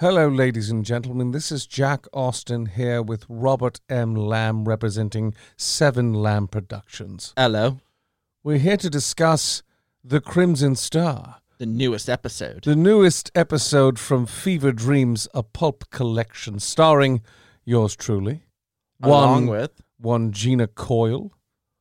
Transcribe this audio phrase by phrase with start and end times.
[0.00, 1.32] Hello, ladies and gentlemen.
[1.32, 4.14] This is Jack Austin here with Robert M.
[4.14, 7.32] Lamb representing Seven Lamb Productions.
[7.36, 7.80] Hello.
[8.44, 9.62] We're here to discuss
[10.04, 12.62] The Crimson Star, The newest episode.
[12.62, 17.20] the newest episode from Fever Dreams, a pulp collection starring
[17.64, 18.44] yours truly.
[19.02, 21.32] along with one Gina Coyle.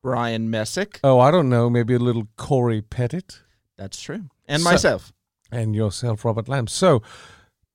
[0.01, 0.99] Brian Messick.
[1.03, 3.41] Oh, I don't know, maybe a little Corey Pettit.
[3.77, 4.29] That's true.
[4.47, 5.13] And So- myself.
[5.51, 6.67] and yourself, Robert Lamb.
[6.67, 7.01] So,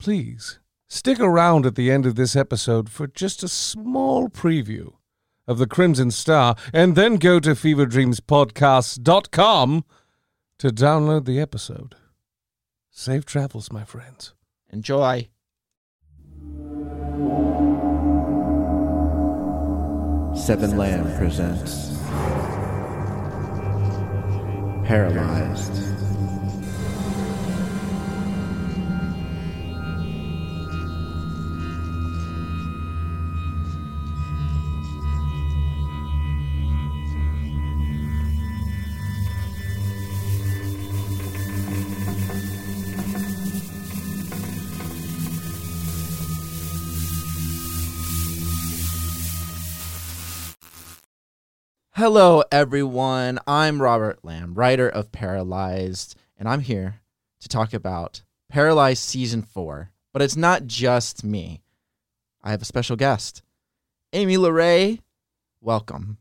[0.02, 0.58] please
[0.88, 4.94] stick around at the end of this episode for just a small preview
[5.46, 9.84] of the Crimson Star, and then go to feverdreamspodcast.com
[10.58, 11.94] to download the episode.
[12.90, 14.34] Safe travels, my friends.
[14.70, 15.28] Enjoy.
[20.34, 21.96] Seven Lamb presents
[24.84, 26.01] Paralyzed.
[52.02, 53.38] Hello, everyone.
[53.46, 56.96] I'm Robert Lamb, writer of Paralyzed, and I'm here
[57.38, 59.92] to talk about Paralyzed Season 4.
[60.12, 61.62] But it's not just me,
[62.42, 63.42] I have a special guest.
[64.12, 64.98] Amy LeRae,
[65.60, 66.18] welcome.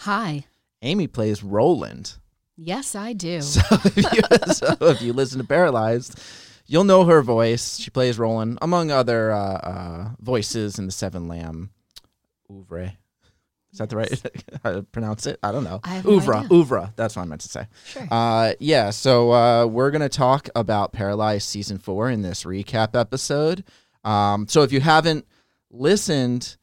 [0.00, 0.44] Hi.
[0.82, 2.16] Amy plays Roland.
[2.58, 3.40] Yes, I do.
[3.42, 6.20] So if, you, so if you listen to Paralyzed,
[6.66, 7.78] you'll know her voice.
[7.78, 11.70] She plays Roland, among other uh, uh, voices in the Seven Lamb
[12.52, 12.98] oeuvre.
[13.78, 15.38] Is that the right how to pronounce it?
[15.42, 15.80] I don't know.
[15.84, 16.10] I have no
[16.96, 17.66] That's what I meant to say.
[17.86, 18.06] Sure.
[18.10, 23.64] Uh, yeah, so uh, we're gonna talk about Paralyzed season four in this recap episode.
[24.04, 25.26] Um, so if you haven't
[25.70, 26.56] listened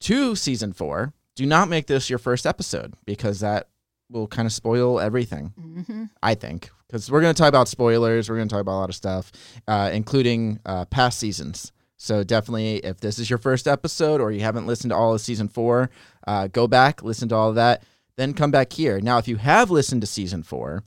[0.00, 3.68] to season four, do not make this your first episode because that
[4.10, 5.52] will kind of spoil everything.
[5.58, 8.28] hmm I think, because we're going to talk about spoilers.
[8.28, 9.32] We're going to talk about a lot of stuff,
[9.66, 11.72] uh, including uh, past seasons.
[11.96, 15.20] So definitely, if this is your first episode or you haven't listened to all of
[15.20, 15.88] season four,
[16.26, 17.82] uh, go back, listen to all of that,
[18.16, 19.00] then come back here.
[19.00, 20.84] Now, if you have listened to season four,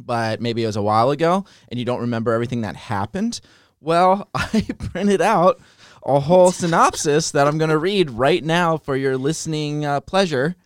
[0.00, 3.40] but maybe it was a while ago and you don't remember everything that happened,
[3.80, 5.60] well, I printed out
[6.04, 10.56] a whole synopsis that I'm going to read right now for your listening uh, pleasure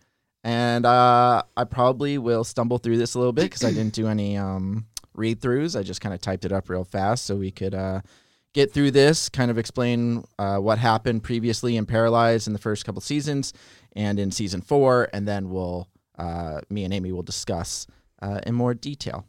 [0.43, 4.07] and uh, I probably will stumble through this a little bit because I didn't do
[4.07, 5.77] any um, read throughs.
[5.77, 8.01] I just kind of typed it up real fast so we could uh,
[8.53, 12.85] get through this, kind of explain uh, what happened previously in Paralyzed in the first
[12.85, 13.53] couple seasons
[13.95, 17.87] and in season four, and then we'll uh, me and Amy will discuss
[18.21, 19.25] uh, in more detail.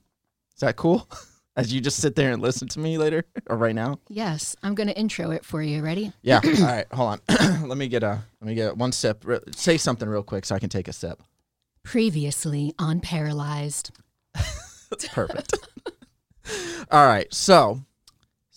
[0.54, 1.08] Is that cool?
[1.56, 3.98] As you just sit there and listen to me later or right now?
[4.08, 5.82] Yes, I'm going to intro it for you.
[5.82, 6.12] Ready?
[6.22, 6.40] Yeah.
[6.44, 6.86] All right.
[6.92, 7.68] Hold on.
[7.68, 9.24] let me get a let me get one sip.
[9.26, 11.22] Re- say something real quick so I can take a sip.
[11.82, 13.90] Previously on Paralyzed.
[15.12, 15.54] Perfect.
[16.90, 17.32] All right.
[17.32, 17.80] So,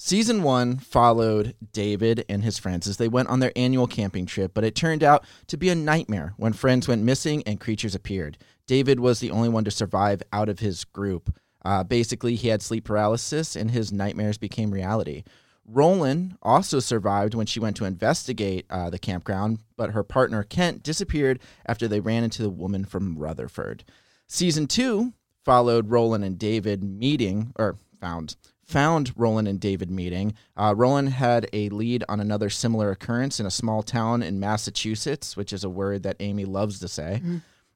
[0.04, 4.54] season one followed David and his friends as they went on their annual camping trip,
[4.54, 8.38] but it turned out to be a nightmare when friends went missing and creatures appeared.
[8.68, 11.34] David was the only one to survive out of his group.
[11.64, 15.24] Uh, basically, he had sleep paralysis and his nightmares became reality.
[15.66, 20.84] Roland also survived when she went to investigate uh, the campground, but her partner Kent
[20.84, 23.86] disappeared after they ran into the woman from Rutherford.
[24.28, 25.14] Season two
[25.46, 28.36] followed Roland and David meeting, or found
[28.74, 30.34] found Roland and David meeting.
[30.58, 35.38] Uh, Roland had a lead on another similar occurrence in a small town in Massachusetts,
[35.38, 37.22] which is a word that Amy loves to say.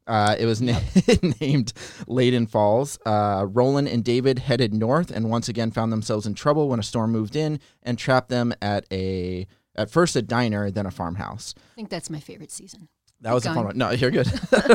[0.08, 0.80] Uh, it was na-
[1.40, 1.72] named
[2.08, 2.98] Leyden Falls.
[3.06, 6.84] Uh, Roland and David headed north and once again found themselves in trouble when a
[6.84, 11.54] storm moved in and trapped them at a at first a diner, then a farmhouse.
[11.74, 12.90] I think that's my favorite season.
[13.22, 13.78] That was a fun one.
[13.78, 14.28] No, you're good.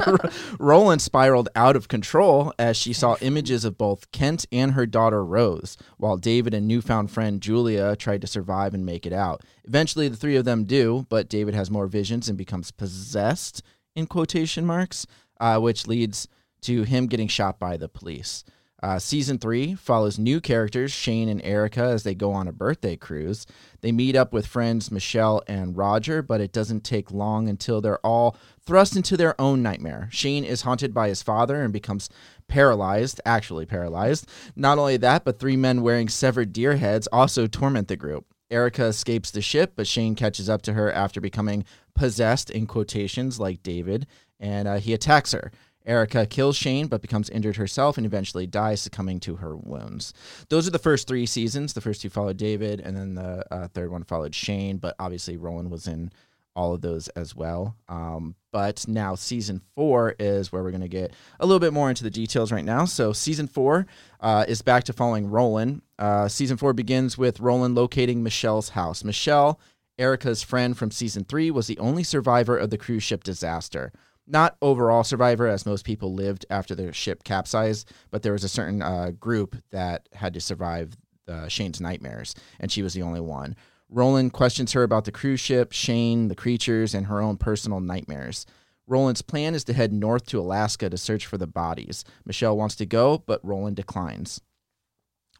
[0.59, 5.25] Roland spiraled out of control as she saw images of both Kent and her daughter
[5.25, 9.43] Rose, while David and newfound friend Julia tried to survive and make it out.
[9.65, 13.63] Eventually, the three of them do, but David has more visions and becomes possessed,
[13.95, 15.07] in quotation marks,
[15.39, 16.27] uh, which leads
[16.63, 18.45] to him getting shot by the police.
[18.83, 22.97] Uh, season three follows new characters, Shane and Erica, as they go on a birthday
[22.97, 23.47] cruise.
[23.81, 28.05] They meet up with friends Michelle and Roger, but it doesn't take long until they're
[28.05, 28.37] all
[28.67, 30.09] thrust into their own nightmare.
[30.11, 32.11] Shane is haunted by his father and becomes
[32.49, 34.29] paralyzed, actually paralyzed.
[34.57, 38.27] Not only that, but three men wearing severed deer heads also torment the group.
[38.51, 41.65] Erica escapes the ship, but Shane catches up to her after becoming
[41.95, 44.07] possessed, in quotations, like David,
[44.41, 45.53] and uh, he attacks her.
[45.87, 50.13] Erica kills Shane but becomes injured herself and eventually dies, succumbing to her wounds.
[50.49, 51.73] Those are the first three seasons.
[51.73, 55.37] The first two followed David, and then the uh, third one followed Shane, but obviously
[55.37, 56.13] Roland was in
[56.55, 57.77] all of those as well.
[57.89, 61.89] Um, but now season four is where we're going to get a little bit more
[61.89, 62.85] into the details right now.
[62.85, 63.87] So season four
[64.21, 65.83] uh, is back to following Roland.
[65.99, 69.03] Uh, season four begins with Roland locating Michelle's house.
[69.03, 69.59] Michelle,
[69.99, 73.93] Erica's friend from season three, was the only survivor of the cruise ship disaster.
[74.27, 78.49] Not overall survivor, as most people lived after their ship capsized, but there was a
[78.49, 80.97] certain uh, group that had to survive
[81.29, 83.57] uh, Shane's nightmares, and she was the only one.
[83.89, 88.47] Roland questions her about the cruise ship, Shane, the creatures, and her own personal nightmares.
[88.87, 92.05] Roland's plan is to head north to Alaska to search for the bodies.
[92.25, 94.41] Michelle wants to go, but Roland declines.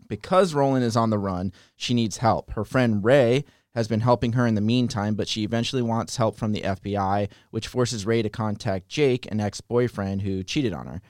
[0.09, 2.53] Because Roland is on the run, she needs help.
[2.53, 6.37] Her friend Ray has been helping her in the meantime, but she eventually wants help
[6.37, 10.87] from the FBI, which forces Ray to contact Jake, an ex boyfriend who cheated on
[10.87, 11.01] her.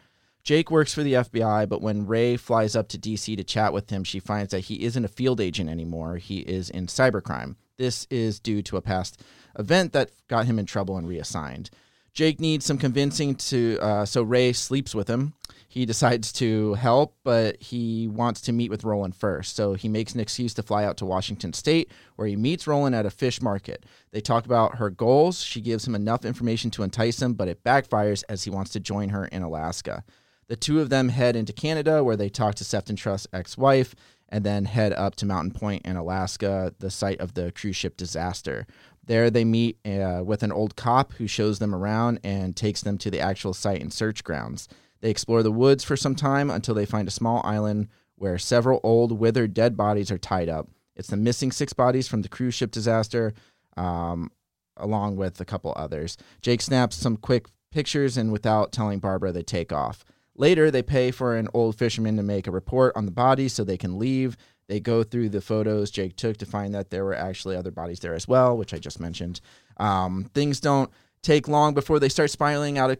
[0.44, 3.90] Jake works for the FBI, but when Ray flies up to DC to chat with
[3.90, 6.16] him, she finds that he isn't a field agent anymore.
[6.16, 7.54] He is in cybercrime.
[7.76, 9.22] This is due to a past
[9.58, 11.70] event that got him in trouble and reassigned.
[12.12, 15.34] Jake needs some convincing to, uh, so Ray sleeps with him.
[15.66, 19.56] He decides to help, but he wants to meet with Roland first.
[19.56, 22.94] So he makes an excuse to fly out to Washington State, where he meets Roland
[22.94, 23.86] at a fish market.
[24.10, 25.42] They talk about her goals.
[25.42, 28.80] She gives him enough information to entice him, but it backfires as he wants to
[28.80, 30.04] join her in Alaska.
[30.48, 33.94] The two of them head into Canada, where they talk to Sefton Trust's ex wife,
[34.28, 37.96] and then head up to Mountain Point in Alaska, the site of the cruise ship
[37.96, 38.66] disaster.
[39.04, 42.98] There, they meet uh, with an old cop who shows them around and takes them
[42.98, 44.68] to the actual site and search grounds.
[45.00, 48.80] They explore the woods for some time until they find a small island where several
[48.84, 50.68] old, withered, dead bodies are tied up.
[50.94, 53.34] It's the missing six bodies from the cruise ship disaster,
[53.76, 54.30] um,
[54.76, 56.16] along with a couple others.
[56.40, 60.04] Jake snaps some quick pictures, and without telling Barbara, they take off.
[60.36, 63.64] Later, they pay for an old fisherman to make a report on the bodies so
[63.64, 64.36] they can leave.
[64.72, 68.00] They go through the photos Jake took to find that there were actually other bodies
[68.00, 69.42] there as well, which I just mentioned.
[69.76, 70.90] Um, things don't
[71.20, 72.98] take long before they start spiraling out of.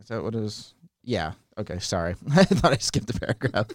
[0.00, 0.74] Is that what is?
[1.04, 1.32] Yeah.
[1.58, 1.78] Okay.
[1.80, 2.14] Sorry.
[2.34, 3.66] I thought I skipped a paragraph.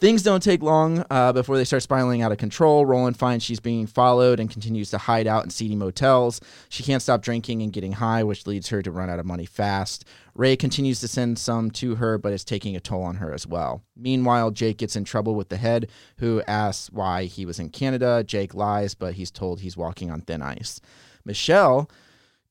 [0.00, 2.86] Things don't take long uh, before they start spiraling out of control.
[2.86, 6.40] Roland finds she's being followed and continues to hide out in seedy motels.
[6.70, 9.44] She can't stop drinking and getting high, which leads her to run out of money
[9.44, 10.06] fast.
[10.34, 13.46] Ray continues to send some to her, but it's taking a toll on her as
[13.46, 13.82] well.
[13.94, 18.24] Meanwhile, Jake gets in trouble with the head, who asks why he was in Canada.
[18.26, 20.80] Jake lies, but he's told he's walking on thin ice.
[21.24, 21.90] Michelle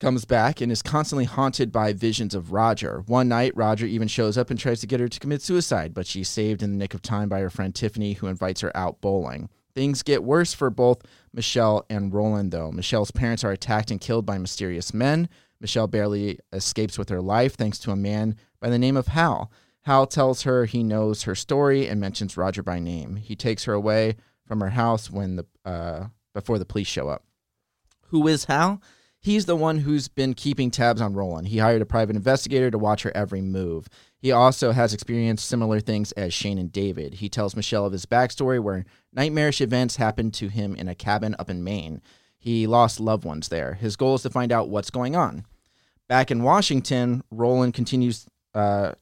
[0.02, 3.04] comes back and is constantly haunted by visions of Roger.
[3.06, 6.08] One night, Roger even shows up and tries to get her to commit suicide, but
[6.08, 9.00] she's saved in the nick of time by her friend Tiffany, who invites her out
[9.00, 9.48] bowling.
[9.76, 12.72] Things get worse for both Michelle and Roland, though.
[12.72, 15.30] Michelle's parents are attacked and killed by mysterious men.
[15.62, 19.52] Michelle barely escapes with her life thanks to a man by the name of Hal.
[19.84, 23.18] Hal tells her he knows her story and mentions Roger by name.
[23.18, 24.16] He takes her away
[24.48, 27.24] from her house when the uh, before the police show up.
[28.08, 28.82] Who is Hal?
[29.24, 31.50] He's the one who's been keeping tabs on Roland.
[31.50, 33.88] He hired a private investigator to watch her every move.
[34.18, 37.16] He also has experienced similar things as Shane and David.
[37.16, 41.36] He tells Michelle of his backstory where nightmarish events happened to him in a cabin
[41.38, 42.02] up in Maine.
[42.40, 43.76] He lost loved ones there.
[43.76, 45.46] His goal is to find out what's going on.
[46.10, 48.26] Back in Washington, Roland continues
[48.56, 48.94] uh,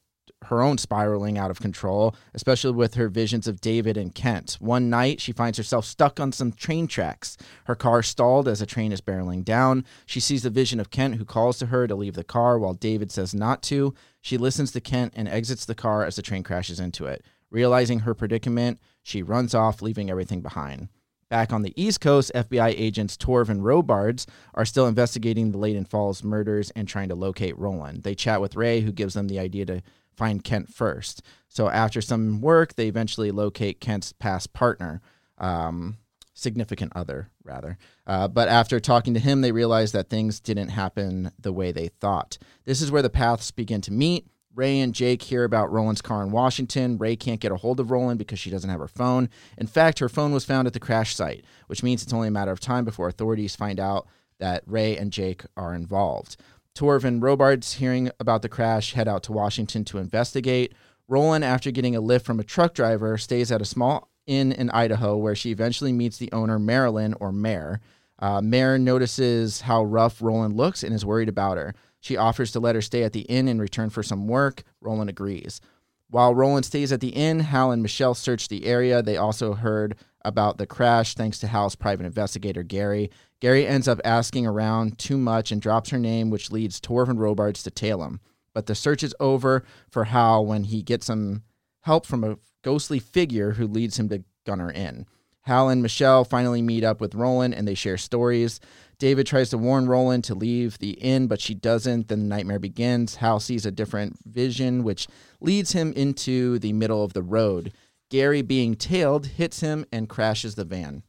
[0.44, 4.56] her own spiraling out of control, especially with her visions of David and Kent.
[4.60, 7.36] One night, she finds herself stuck on some train tracks.
[7.64, 9.84] Her car stalled as a train is barreling down.
[10.06, 12.74] She sees the vision of Kent, who calls to her to leave the car while
[12.74, 13.94] David says not to.
[14.20, 17.24] She listens to Kent and exits the car as the train crashes into it.
[17.50, 20.88] Realizing her predicament, she runs off, leaving everything behind.
[21.30, 25.84] Back on the East Coast, FBI agents Torv and Robards are still investigating the Layton
[25.84, 28.02] Falls murders and trying to locate Roland.
[28.02, 29.80] They chat with Ray, who gives them the idea to
[30.20, 31.22] find Kent first.
[31.48, 35.00] So after some work, they eventually locate Kent's past partner,
[35.38, 35.96] um,
[36.34, 37.78] significant other, rather.
[38.06, 41.88] Uh, but after talking to him, they realize that things didn't happen the way they
[41.88, 42.36] thought.
[42.66, 44.26] This is where the paths begin to meet.
[44.54, 46.98] Ray and Jake hear about Roland's car in Washington.
[46.98, 49.30] Ray can't get a hold of Roland because she doesn't have her phone.
[49.56, 52.32] In fact, her phone was found at the crash site, which means it's only a
[52.32, 54.06] matter of time before authorities find out
[54.38, 56.36] that Ray and Jake are involved.
[56.74, 60.74] Torv and Robards, hearing about the crash, head out to Washington to investigate.
[61.08, 64.70] Roland, after getting a lift from a truck driver, stays at a small inn in
[64.70, 67.80] Idaho where she eventually meets the owner, Marilyn, or Mare.
[68.18, 71.74] Uh, Mare notices how rough Roland looks and is worried about her.
[72.00, 74.62] She offers to let her stay at the inn in return for some work.
[74.80, 75.60] Roland agrees.
[76.08, 79.02] While Roland stays at the inn, Hal and Michelle search the area.
[79.02, 83.10] They also heard about the crash thanks to Hal's private investigator, Gary.
[83.40, 87.20] Gary ends up asking around too much and drops her name, which leads Torv and
[87.20, 88.20] Robards to tail him.
[88.52, 91.42] but the search is over for Hal when he gets some
[91.82, 95.06] help from a ghostly figure who leads him to Gunner Inn.
[95.42, 98.60] Hal and Michelle finally meet up with Roland and they share stories.
[98.98, 102.08] David tries to warn Roland to leave the inn, but she doesn't.
[102.08, 103.16] Then the nightmare begins.
[103.16, 105.08] Hal sees a different vision, which
[105.40, 107.72] leads him into the middle of the road.
[108.10, 111.02] Gary, being tailed, hits him and crashes the van.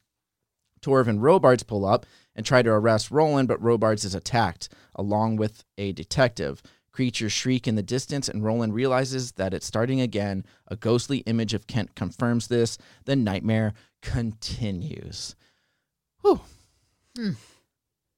[0.81, 2.05] Torv and Robards pull up
[2.35, 6.61] and try to arrest Roland, but Robards is attacked, along with a detective.
[6.91, 10.45] Creatures shriek in the distance, and Roland realizes that it's starting again.
[10.67, 12.77] A ghostly image of Kent confirms this.
[13.05, 15.35] The nightmare continues.
[16.21, 16.41] Whew.
[17.15, 17.31] Hmm.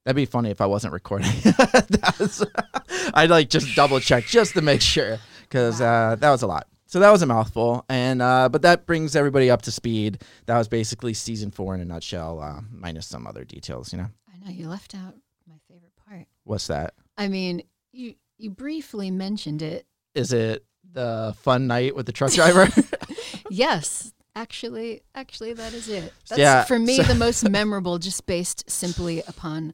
[0.05, 1.31] That'd be funny if I wasn't recording.
[2.19, 2.45] Was-
[3.13, 6.67] I'd like just double check just to make sure because uh, that was a lot.
[6.93, 10.21] So that was a mouthful, and uh, but that brings everybody up to speed.
[10.45, 13.91] That was basically season four in a nutshell, uh, minus some other details.
[13.91, 15.15] You know, I know you left out
[15.47, 16.27] my favorite part.
[16.43, 16.93] what's that?
[17.17, 19.88] I mean, you you briefly mentioned it.
[20.13, 22.67] Is it the fun night with the truck driver?
[23.50, 26.13] yes, actually, actually, that is it.
[26.29, 29.73] That's Yeah, for me so- the most memorable, just based simply upon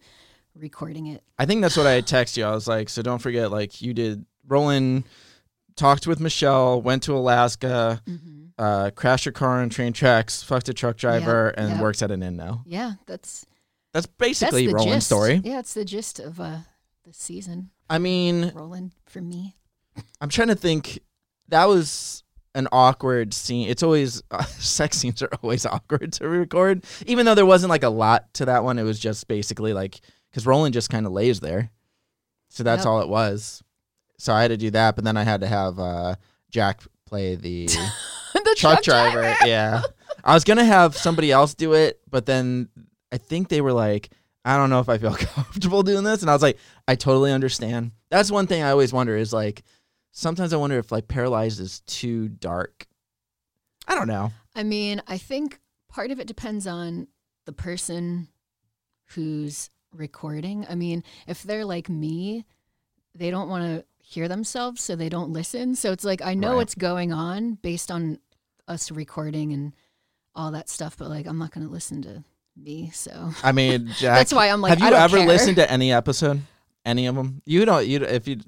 [0.55, 1.21] recording it.
[1.37, 2.45] I think that's what I text you.
[2.45, 4.25] I was like, so don't forget, like you did.
[4.47, 5.03] Roland
[5.79, 10.67] talked with Michelle, went to Alaska, hmm uh, crashed your car on train tracks, fucked
[10.67, 11.81] a truck driver, and yeah.
[11.81, 12.61] works at an inn now.
[12.65, 13.45] Yeah, that's
[13.93, 15.07] That's that's basically the Roland's gist.
[15.07, 15.41] story.
[15.45, 16.57] Yeah, it's the gist of uh,
[17.05, 17.69] the season.
[17.89, 19.55] I mean, Roland for me.
[20.19, 20.99] I'm trying to think.
[21.47, 23.69] That was an awkward scene.
[23.69, 27.83] It's always uh, sex scenes are always awkward to record, even though there wasn't like
[27.83, 28.77] a lot to that one.
[28.77, 31.71] It was just basically like because Roland just kind of lays there,
[32.49, 32.87] so that's Yep.
[32.87, 33.63] all it was.
[34.19, 36.15] So I had to do that, but then I had to have uh,
[36.51, 37.65] Jack play the
[38.33, 39.33] the truck driver.
[39.45, 39.81] Yeah,
[40.23, 42.67] I was gonna have somebody else do it, but then
[43.11, 44.09] I think they were like,
[44.43, 46.57] I don't know if I feel comfortable doing this, and I was like,
[46.87, 47.91] I totally understand.
[48.09, 49.63] That's one thing I always wonder is like,
[50.11, 52.87] sometimes I wonder if like Paralyzed is too dark.
[53.87, 54.31] I don't know.
[54.53, 55.59] I mean, I think
[55.89, 57.07] part of it depends on
[57.45, 58.27] the person
[59.05, 60.65] who's recording.
[60.69, 62.45] I mean, if they're like me,
[63.15, 65.75] they don't want to hear themselves, so they don't listen.
[65.75, 66.55] So it's like I know Right.
[66.57, 68.17] what's going on based on
[68.67, 69.73] us recording and
[70.33, 72.23] all that stuff, but like I'm not going to listen to
[72.57, 72.89] me.
[72.91, 74.17] So I mean, Jack.
[74.17, 75.27] that's why I'm like, have you ever care.
[75.27, 76.41] listened to any episode?
[76.85, 77.41] Any of them?
[77.45, 77.85] You don't.
[77.85, 78.39] You if you.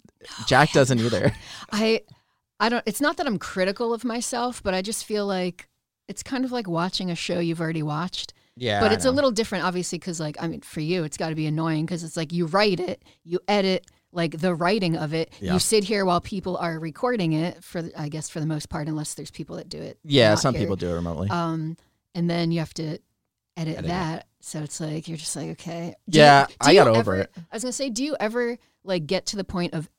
[0.48, 1.32] Jack doesn't either.
[1.72, 2.02] I
[2.60, 5.68] I don't it's not that I'm critical of myself, but I just feel like
[6.08, 8.34] it's kind of like watching a show you've already watched.
[8.58, 11.30] Yeah, but it's a little different obviously cuz like I mean for you it's got
[11.30, 15.14] to be annoying cuz it's like you write it, you edit like the writing of
[15.14, 15.32] it.
[15.40, 15.54] Yeah.
[15.54, 18.88] You sit here while people are recording it for I guess for the most part
[18.88, 19.98] unless there's people that do it.
[20.04, 20.64] Yeah, some here.
[20.64, 21.30] people do it remotely.
[21.30, 21.78] Um
[22.14, 23.02] and then you have to edit,
[23.58, 23.88] Edit it.
[23.88, 24.28] that.
[24.42, 25.96] So it's like you're just like okay.
[26.10, 27.32] Do Yeah, do I got over ever- it.
[27.36, 29.90] I was going to say do you ever like get to the point of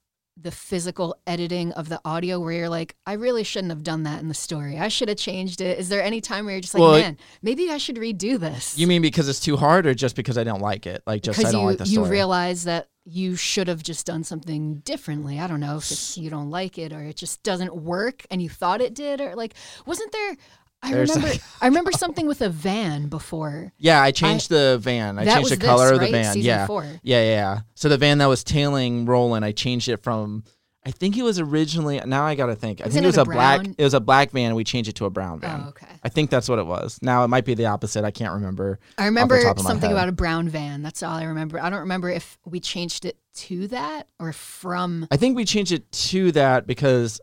[0.40, 4.20] the physical editing of the audio where you're like, I really shouldn't have done that
[4.22, 4.78] in the story.
[4.78, 5.78] I should have changed it.
[5.78, 8.76] Is there any time where you're just like, Well, man, maybe I should redo this?
[8.78, 11.02] you mean because it's too hard, or just because I don't like it?
[11.06, 12.06] Like just I because don't you, like the story.
[12.06, 15.40] you realize that you should have just done something differently.
[15.40, 18.40] I don't know if it's, you don't like it or it just doesn't work and
[18.40, 19.54] you thought it did or like
[19.86, 20.36] wasn't there
[20.82, 23.72] I There's remember like- I remember something with a van before.
[23.78, 25.16] Yeah, I changed the van.
[25.18, 26.06] I changed the this, color of right?
[26.06, 26.32] the van.
[26.32, 26.66] Season yeah.
[26.66, 26.82] four.
[26.82, 27.60] yeah, yeah, yeah.
[27.74, 30.42] So the van that was tailing Roland, I changed it from.
[30.84, 32.00] I think it was originally.
[32.04, 32.80] Now I gotta think.
[32.80, 33.66] I Wasn't think it was a a black.
[33.78, 34.54] It was a black van.
[34.56, 35.62] We changed it to a brown van.
[35.66, 35.86] Oh, okay.
[36.02, 36.98] I think that's what it was.
[37.02, 38.04] Now it might be the opposite.
[38.04, 38.80] I can't remember.
[38.98, 40.82] I remember top of my something about a brown van.
[40.82, 41.60] That's all I remember.
[41.60, 45.06] I don't remember if we changed it to that or from.
[45.10, 47.20] I think we changed it to that because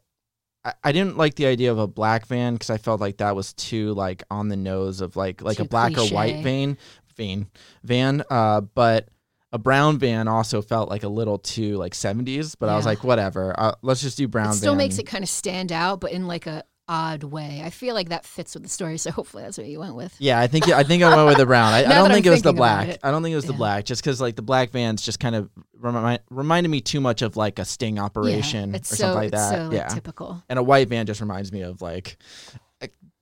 [0.64, 3.36] I, I didn't like the idea of a black van because I felt like that
[3.36, 6.78] was too like on the nose of like like a Too black or white van
[7.16, 7.48] van
[7.84, 8.24] van.
[8.30, 9.10] Uh, but
[9.52, 12.56] a brown van also felt like a little too like 70s.
[12.58, 13.54] But I was like, whatever.
[13.58, 14.52] Uh, let's just do brown.
[14.52, 14.78] It still van.
[14.78, 17.62] makes it kind of stand out, but in like a odd way.
[17.64, 20.16] I feel like that fits with the story, so hopefully that's what you went with.
[20.18, 21.72] Yeah, I think I think I went with the brown.
[21.72, 22.98] I, I don't think it was the black.
[23.04, 25.36] I don't think it was the black, just because like the black vans just kind
[25.36, 29.16] of remind, reminded me too much of like a sting operation yeah, or so, something
[29.16, 29.54] like that.
[29.54, 30.44] so like, yeah, typical.
[30.50, 32.18] and a white van just reminds me of like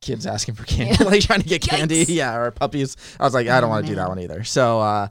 [0.01, 2.15] kids asking for candy, like trying to get candy, Yikes.
[2.15, 2.95] yeah, or puppies.
[3.19, 4.43] I was like, I don't want to do that one either.
[4.43, 5.07] So, uh,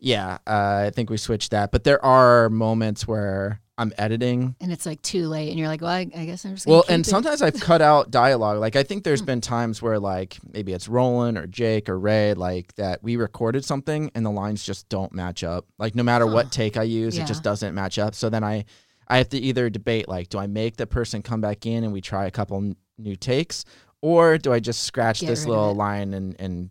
[0.00, 1.70] yeah, uh, I think we switched that.
[1.72, 4.56] But there are moments where I'm editing.
[4.60, 6.76] And it's like too late, and you're like, well, I, I guess I'm just gonna
[6.78, 7.08] Well, and it.
[7.08, 8.58] sometimes I've cut out dialogue.
[8.58, 9.08] Like I think Hmm.
[9.08, 13.16] there's been times where like maybe it's Roland or Jake or Ray, like that we
[13.16, 15.66] recorded something and the lines just don't match up.
[15.78, 16.34] Like no matter Huh.
[16.34, 17.24] what take I use, Yeah.
[17.24, 18.14] it just doesn't match up.
[18.14, 18.64] So then I
[19.08, 21.92] I have to either debate like, do I make the person come back in and
[21.92, 23.64] we try a couple n- new takes,
[24.02, 26.70] or do I just scratch Get this little line and and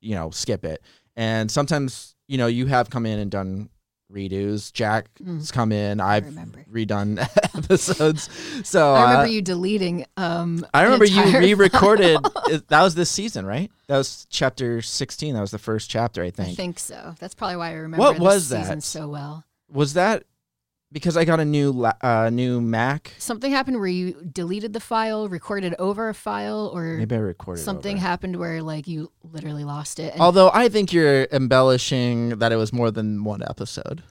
[0.00, 0.82] you know skip it?
[1.16, 3.70] And sometimes you know you have come in and done
[4.12, 4.72] redos.
[4.72, 5.52] Jack's Mm.
[5.52, 6.00] come in.
[6.00, 6.24] I've
[6.72, 7.18] redone
[7.54, 8.28] episodes.
[8.66, 10.04] So I remember uh, you deleting.
[10.16, 12.18] Um, I remember you re-recorded.
[12.48, 13.70] it- that was this season, right?
[13.88, 15.34] That was chapter sixteen.
[15.34, 16.50] That was the first chapter, I think.
[16.50, 16.78] I think.
[16.78, 17.14] so.
[17.20, 18.82] That's probably why I remember What this was season that?
[18.82, 19.44] so well.
[19.70, 20.24] Was that
[20.92, 23.14] because I got a new la- uh, new Mac?
[23.18, 27.62] Something happened where you deleted the file, recorded over a file, or Maybe I recorded
[27.62, 28.06] something over.
[28.06, 30.12] happened where like you literally lost it.
[30.12, 34.02] And Although I think you're embellishing that it was more than one episode.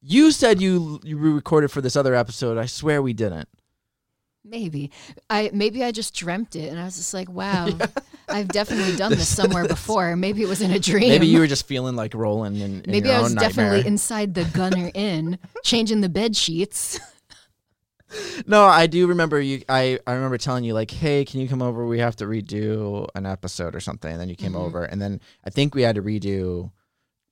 [0.00, 2.58] You said you you recorded for this other episode.
[2.58, 3.48] I swear we didn't.
[4.44, 4.90] Maybe
[5.30, 7.68] I maybe I just dreamt it, and I was just like, wow,
[8.28, 10.16] I've definitely done this somewhere before.
[10.16, 11.08] Maybe it was in a dream.
[11.08, 13.48] Maybe you were just feeling like rolling in, in Maybe I was nightmare.
[13.50, 16.98] definitely inside the gunner inn, changing the bed sheets.
[18.46, 19.62] No, I do remember you.
[19.70, 21.86] I, I remember telling you like, "Hey, can you come over?
[21.86, 24.60] We have to redo an episode or something." And then you came Mhm.
[24.60, 26.72] over, and then I think we had to redo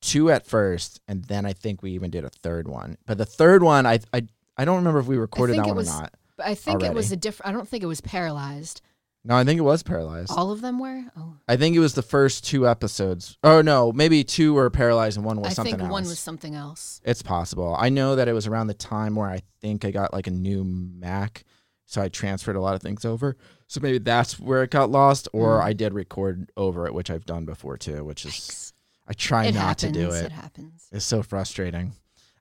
[0.00, 2.96] two at first, and then I think we even did a third one.
[3.04, 4.26] But the third one, I I,
[4.56, 6.14] I don't remember if we recorded that one was- or not.
[6.40, 7.48] But I think it was a different.
[7.48, 8.80] I don't think it was paralyzed.
[9.22, 10.32] No, I think it was paralyzed.
[10.34, 11.04] All of them were.
[11.14, 13.36] Oh, I think it was the first two episodes.
[13.44, 15.54] Oh no, maybe two were paralyzed and one was something else.
[15.54, 15.92] I something think else.
[15.92, 17.00] one was something else.
[17.04, 17.76] It's possible.
[17.78, 20.30] I know that it was around the time where I think I got like a
[20.30, 21.44] new Mac,
[21.84, 23.36] so I transferred a lot of things over.
[23.66, 25.64] So maybe that's where it got lost, or Mm.
[25.64, 28.02] I did record over it, which I've done before too.
[28.04, 28.72] Which is Yikes.
[29.06, 29.82] I try it not happens.
[29.82, 30.24] to do it.
[30.24, 30.88] It happens.
[30.92, 31.92] It's so frustrating.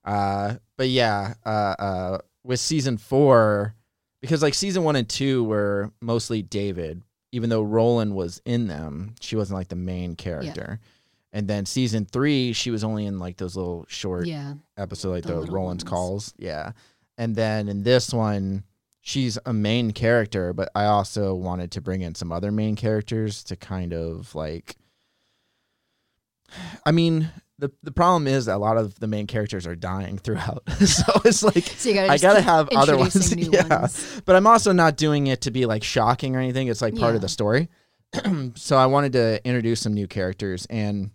[0.05, 3.75] Uh, but yeah, uh, uh, with season four,
[4.21, 9.15] because like season one and two were mostly David, even though Roland was in them,
[9.21, 10.79] she wasn't like the main character.
[11.31, 14.55] And then season three, she was only in like those little short Yeah.
[14.77, 15.89] episode, like The the, Roland's ones.
[15.89, 16.33] calls.
[16.39, 16.71] Yeah.
[17.17, 18.63] And then in this one,
[19.01, 23.43] she's a main character, but I also wanted to bring in some other main characters
[23.45, 24.75] to kind of like.
[26.85, 30.17] I mean, the the problem is that a lot of the main characters are dying
[30.17, 33.35] throughout, so it's like So gotta I gotta have other ones.
[33.37, 34.21] yeah, ones.
[34.25, 36.67] but I'm also not doing it to be like shocking or anything.
[36.67, 37.69] It's like part of the story.
[38.55, 41.11] so I wanted to introduce some new characters, and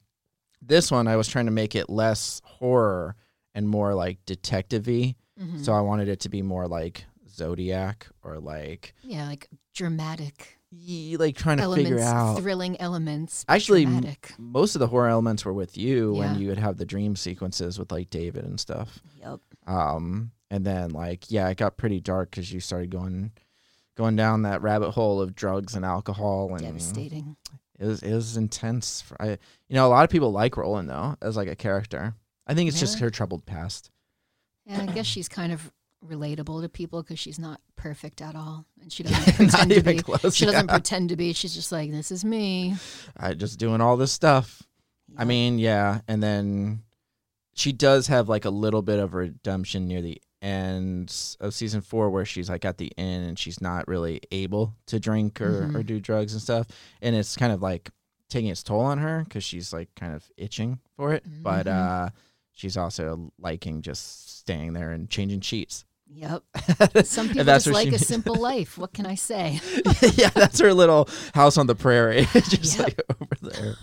[0.60, 3.16] this one I was trying to make it less horror
[3.54, 5.14] and more like detective-y.
[5.40, 5.64] Mhm.
[5.64, 10.58] So I wanted it to be more like Zodiac or like yeah, like dramatic
[11.18, 12.38] like trying to elements, figure out.
[12.38, 13.44] thrilling elements.
[13.48, 14.04] Actually, m-
[14.38, 16.18] Most of the horror elements were with you Yeah.
[16.20, 19.00] when you would have the dream sequences with like David and stuff.
[19.20, 19.40] Yep.
[19.66, 23.32] Um, and then like yeah, it got pretty dark because you started going
[23.96, 27.36] going down that rabbit hole of drugs and alcohol and Devastating.
[27.78, 29.00] it was it was intense.
[29.00, 29.30] For, I
[29.68, 32.14] you know a lot of people like Roland though as like a character.
[32.46, 33.90] I think it's just her troubled past.
[34.66, 35.72] Yeah, I guess she's kind of
[36.06, 39.98] relatable to people because she's not perfect at all, and she doesn't pretend to be.
[40.02, 40.72] close, She doesn't yeah.
[40.74, 41.32] pretend to be.
[41.32, 42.74] She's just like, "This is me."
[43.16, 44.62] I just doing all this stuff.
[45.16, 46.82] I mean, yeah, and then
[47.54, 52.10] she does have like a little bit of redemption near the end of season four,
[52.10, 55.82] where she's like at the end and she's not really able to drink or, or
[55.82, 55.86] Mhm.
[55.86, 56.66] do drugs and stuff,
[57.00, 57.90] and it's kind of like
[58.28, 61.70] taking its toll on her because she's like kind of itching for it, but Mhm.
[62.06, 62.10] uh,
[62.52, 65.84] she's also liking just staying there and changing sheets.
[66.14, 66.42] Yep.
[67.04, 68.78] Some people just like a simple life.
[68.78, 69.60] What can I say?
[70.14, 72.86] yeah, that's her little house on the prairie, just Yep.
[72.86, 73.74] like over there.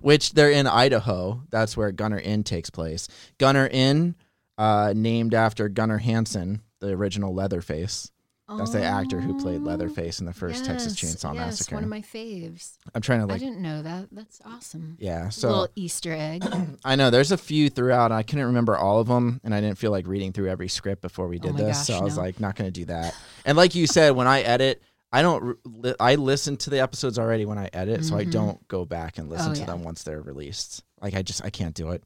[0.00, 1.42] Which they're in Idaho.
[1.50, 3.06] That's where Gunner Inn takes place.
[3.38, 4.14] Gunner Inn,
[4.58, 8.10] uh, named after Gunnar Hansen, the original Leatherface.
[8.48, 11.74] That's the actor who played Oh, Leatherface in the first Texas yes, Chainsaw yes, Massacre.
[11.76, 12.76] One of my faves.
[12.94, 14.08] I'm trying to I didn't know that.
[14.12, 14.96] That's awesome.
[15.00, 15.28] yeah.
[15.28, 16.44] a So little Easter egg.
[16.84, 18.12] I know there's a few throughout.
[18.12, 21.00] I couldn't remember all of them, and I didn't feel like reading through every script
[21.00, 21.78] before we Oh did my this.
[21.78, 22.22] gosh, so I was no.
[22.22, 23.14] like, not going to do that.
[23.46, 25.56] And like you said, when I edit, I don't.
[25.64, 28.32] Li- I listen to the episodes already when I edit, so I Mhm.
[28.32, 29.66] don't go back and listen Oh, to yeah.
[29.66, 30.82] them once they're released.
[31.00, 32.02] Like I just I can't do it.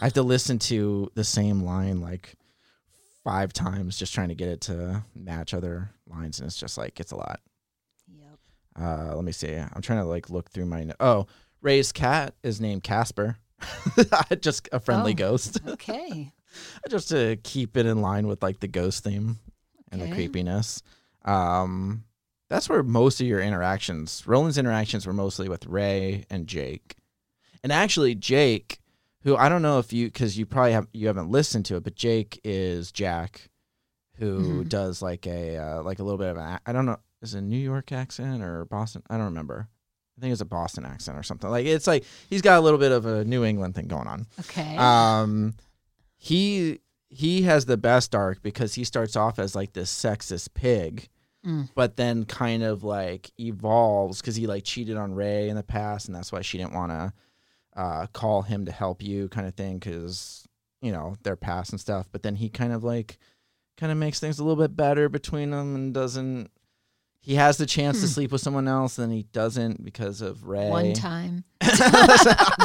[0.00, 2.36] I have to listen to the same line like
[3.26, 7.00] five times just trying to get it to match other lines, and it's just like
[7.00, 7.40] it's a lot.
[8.08, 8.38] yep.
[8.80, 9.52] Uh, let me see.
[9.52, 10.84] I'm trying to like look through my.
[10.84, 11.26] no- Oh,
[11.60, 13.36] Ray's cat is named Casper.
[14.40, 15.16] just a friendly Oh.
[15.16, 16.30] ghost, Okay.
[16.88, 19.40] just to keep it in line with like the ghost theme
[19.90, 20.82] and the creepiness.
[21.24, 22.04] Um,
[22.48, 26.94] that's where most of your interactions, Roland's interactions, were mostly with Ray and Jake,
[27.64, 28.78] and actually Jake,
[29.26, 31.82] who I don't know if you because you probably have you haven't listened to it,
[31.84, 33.50] but Jake is Jack,
[34.18, 34.68] who Mhm.
[34.68, 37.38] does like a uh, like a little bit of an I don't know is it
[37.38, 39.68] a New York accent or Boston I don't remember.
[40.16, 41.50] I think it's a Boston accent or something.
[41.50, 44.26] Like it's like he's got a little bit of a New England thing going on.
[44.40, 44.76] Okay.
[44.76, 45.54] Um,
[46.16, 51.08] he he has the best arc because he starts off as like this sexist pig,
[51.44, 51.68] Mm.
[51.76, 56.06] but then kind of like evolves because he like cheated on Ray in the past,
[56.06, 57.12] and that's why she didn't want to
[57.76, 59.78] uh, call him to help you, kind of thing.
[59.78, 60.46] Because
[60.82, 62.08] you know their past and stuff.
[62.10, 63.18] But then he kind of like
[63.78, 66.50] kind of makes things a little bit better between them and doesn't.
[67.20, 68.12] He has the chance to Hmm.
[68.12, 70.68] sleep with someone else, and he doesn't because of Ray.
[70.70, 71.42] One time.
[71.60, 71.68] I'm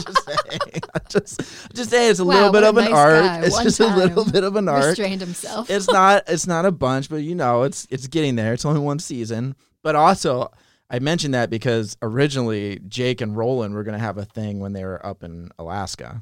[0.03, 0.59] just saying.
[0.93, 3.43] I'm just, I'm just saying it's a Wow, little bit a of an nice arc.
[3.45, 4.85] It's One just a little bit of an arc.
[4.85, 5.67] Restrained himself.
[5.69, 8.53] It's not it's not a bunch, but you know, it's it's getting there.
[8.53, 9.55] It's only one season.
[9.81, 10.51] But also
[10.93, 14.83] I mentioned that because originally Jake and Roland were gonna have a thing when they
[14.83, 16.21] were up in Alaska.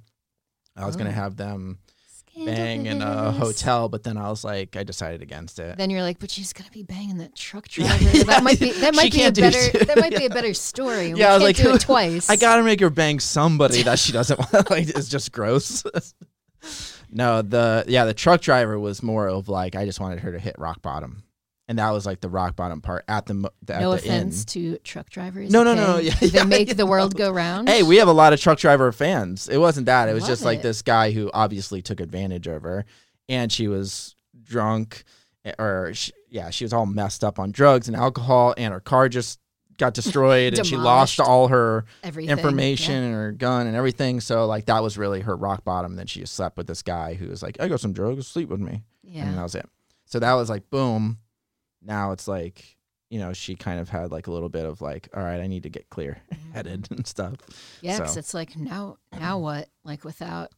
[0.77, 1.13] I was gonna Oh.
[1.13, 1.79] have them
[2.45, 5.77] bang in a hotel, but then I was like, I decided against it.
[5.77, 8.01] Then you're like, but she's gonna be banging that truck driver.
[8.15, 11.11] yeah, that might be that might be a better that might be a better story.
[11.15, 12.29] Yeah, I was like, do it twice.
[12.29, 14.69] I gotta make her bang somebody that she doesn't want.
[14.69, 15.83] like, it's just gross.
[17.11, 20.39] no, the yeah, the truck driver was more of like I just wanted her to
[20.39, 21.23] hit rock bottom,
[21.69, 24.47] and that was like the rock bottom part at the at no the offense end.
[24.49, 25.51] to truck drivers.
[25.51, 26.07] No, no, no, okay?
[26.07, 27.69] yeah, they yeah, make yeah, the world go round.
[27.69, 29.47] Hey, we have a lot of truck driver fans.
[29.47, 30.09] It wasn't that.
[30.09, 32.85] It was Love just like this guy who obviously took advantage of her,
[33.29, 35.03] and she was drunk,
[35.45, 38.79] eh, or she, yeah, she was all messed up on drugs and alcohol, and her
[38.79, 39.39] car just
[39.77, 43.01] got destroyed, and she lost all her everything information Yeah.
[43.01, 44.21] and her gun and everything.
[44.21, 45.95] So like that was really her rock bottom.
[45.97, 48.59] Then she slept with this guy who was like, "I got some drugs, sleep with
[48.59, 49.27] me," Yeah.
[49.27, 49.69] and that was it.
[50.05, 51.19] So that was like boom.
[51.81, 52.75] Now it's like
[53.09, 55.47] you know she kind of had like a little bit of like, all right, I
[55.47, 56.17] need to get clear
[56.53, 57.35] headed and stuff.
[57.81, 59.67] Yeah, 'cause So- it's like now, now what?
[59.83, 60.51] Like without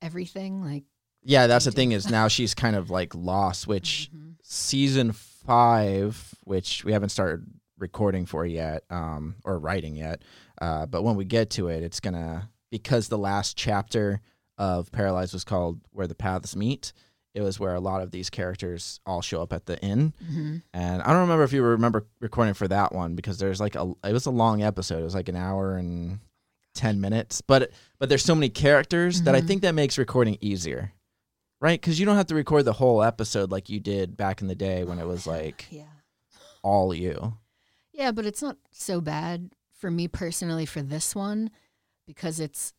[0.00, 0.84] everything, like
[1.22, 3.66] Yeah, that's the thing is now she's kind of like lost.
[3.66, 4.34] Which mhm.
[4.42, 7.46] season five, which we haven't started
[7.78, 10.22] recording for yet, um, or writing yet.
[10.60, 14.20] Uh, but when we get to it, it's gonna because the last chapter
[14.58, 16.92] of Paralyzed was called "Where the Paths Meet."
[17.34, 20.62] It was where a lot of these characters all show up at the inn, Mhm.
[20.74, 23.94] and I don't remember if you remember recording for that one because there's like a
[24.04, 25.00] it was a long episode.
[25.00, 26.20] It was like an hour and
[26.74, 29.46] ten minutes, but but there's so many characters that I Mhm.
[29.46, 30.92] think that makes recording easier,
[31.60, 31.80] right?
[31.80, 34.54] Because you don't have to record the whole episode like you did back in the
[34.54, 35.84] day when it was like yeah,
[36.62, 37.38] all you.
[37.92, 41.50] yeah, but it's not so bad for me personally for this one
[42.06, 42.74] because it's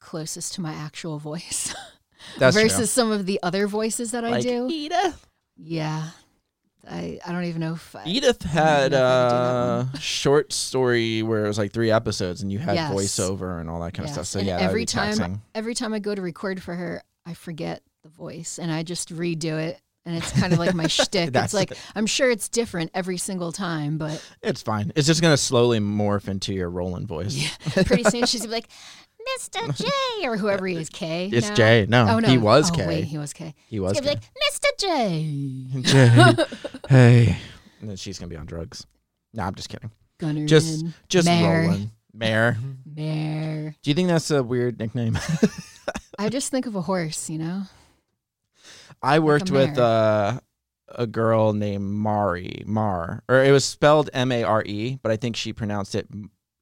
[0.00, 1.74] closest to my actual voice
[2.38, 2.64] That's true.
[2.64, 4.68] versus some of the other voices that I do.
[4.70, 5.26] Edith.
[5.56, 6.10] Yeah,
[6.88, 9.96] I I don't even know if I, Edith had know if I could do a
[9.96, 12.92] uh, short story where it was like three episodes and you had Yes.
[12.92, 14.26] voiceover and all that kind of stuff.
[14.26, 15.42] So and yeah, every time taxing.
[15.54, 19.14] every time I go to record for her, I forget the voice and I just
[19.14, 19.80] redo it.
[20.06, 21.34] And it's kind of like my shtick.
[21.34, 24.90] It's like I'm sure it's different every single time, but It's fine.
[24.96, 27.34] It's just gonna slowly morph into your Roland voice.
[27.34, 28.68] yeah, pretty soon she's gonna be like,
[29.36, 29.76] Mr.
[30.20, 31.28] J or whoever he is, K.
[31.32, 31.54] It's now.
[31.54, 31.86] Jay.
[31.88, 32.86] No, Oh no, he was oh, K.
[32.86, 33.54] Wait, he was K.
[33.68, 34.20] he was He's gonna K.
[34.20, 36.34] be like, Mr.
[36.34, 36.36] J.
[36.88, 36.88] Jay.
[36.88, 37.36] hey.
[37.80, 38.86] And then she's gonna be on drugs.
[39.34, 39.90] No, I'm just kidding.
[40.20, 40.46] Gunnerman.
[40.48, 41.62] Just- Just Mayor.
[41.62, 41.90] Roland.
[42.12, 42.56] Mayor.
[42.84, 43.76] Mayor.
[43.82, 45.16] Do you think that's a weird nickname?
[46.18, 47.62] I just think of a horse, you know.
[49.02, 49.84] I worked with mare.
[49.84, 50.38] uh,
[50.88, 55.16] a girl named Mari, Mar, or it was spelled M A R E, but I
[55.16, 56.08] think she pronounced it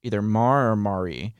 [0.03, 1.33] either Mar or Mari,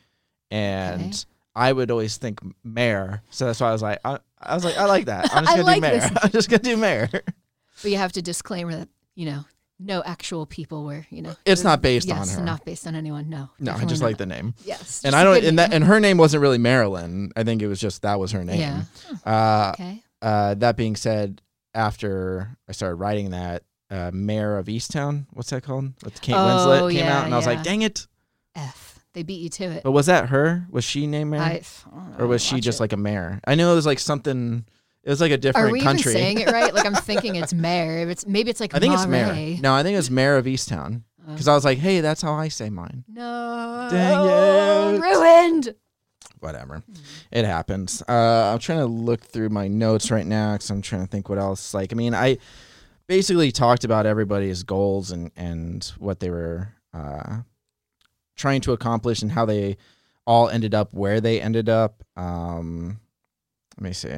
[0.52, 1.14] and Okay.
[1.56, 3.24] I would always think mayor.
[3.32, 5.30] so that's why I was like, I, I was like, I like that.
[5.34, 6.12] I'm just gonna like do this.
[6.24, 7.10] I'm just gonna do mayor.
[7.12, 9.46] But you have to disclaimer that you know
[9.80, 11.36] no actual people were you know.
[11.46, 12.46] It's not based yes, on her.
[12.46, 13.30] Not based on anyone.
[13.30, 13.50] No.
[13.60, 14.08] No, I just not.
[14.08, 15.02] like the name, Yes.
[15.06, 17.32] and i don't, and that, and her name wasn't really Marilyn.
[17.36, 18.60] I think it was just that was her name.
[18.60, 18.84] Yeah.
[19.26, 20.04] Uh, Okay.
[20.22, 21.42] uh, that being said,
[21.74, 25.94] after I started writing that, uh, Mare of Easttown, what's that called?
[26.04, 28.08] With Kate Oh, Winslet came yeah, out, and I was like, dang it.
[28.56, 28.87] F.
[29.18, 29.84] They beat you to it.
[29.84, 30.68] But was that her?
[30.70, 31.42] Was she named Mayor?
[31.42, 32.84] I, I don't know, or was she just it.
[32.84, 33.40] like a mayor?
[33.48, 34.64] I know it was like something,
[35.04, 36.12] it was like a different Are we country.
[36.12, 36.72] even saying it right?
[36.72, 38.08] Like I'm thinking it's mayor.
[38.08, 39.34] It's maybe it's like I think it's Marais.
[39.34, 39.58] Mayor.
[39.60, 41.02] No, I think it's Mayor of Easttown.
[41.28, 43.06] Because I was like, hey, that's how I say mine.
[43.10, 43.88] no.
[43.90, 45.02] Dang it.
[45.02, 45.74] Ruined.
[46.40, 46.84] Whatever.
[47.32, 48.04] It happens.
[48.08, 51.28] Uh, I'm trying to look through my notes right now because I'm trying to think
[51.28, 51.74] what else.
[51.74, 52.38] Like, I mean, I
[53.08, 57.38] basically talked about everybody's goals and and what they were uh,
[58.38, 59.76] trying to accomplish and how they
[60.26, 62.04] all ended up where they ended up.
[62.16, 63.00] Um,
[63.78, 64.10] let me see.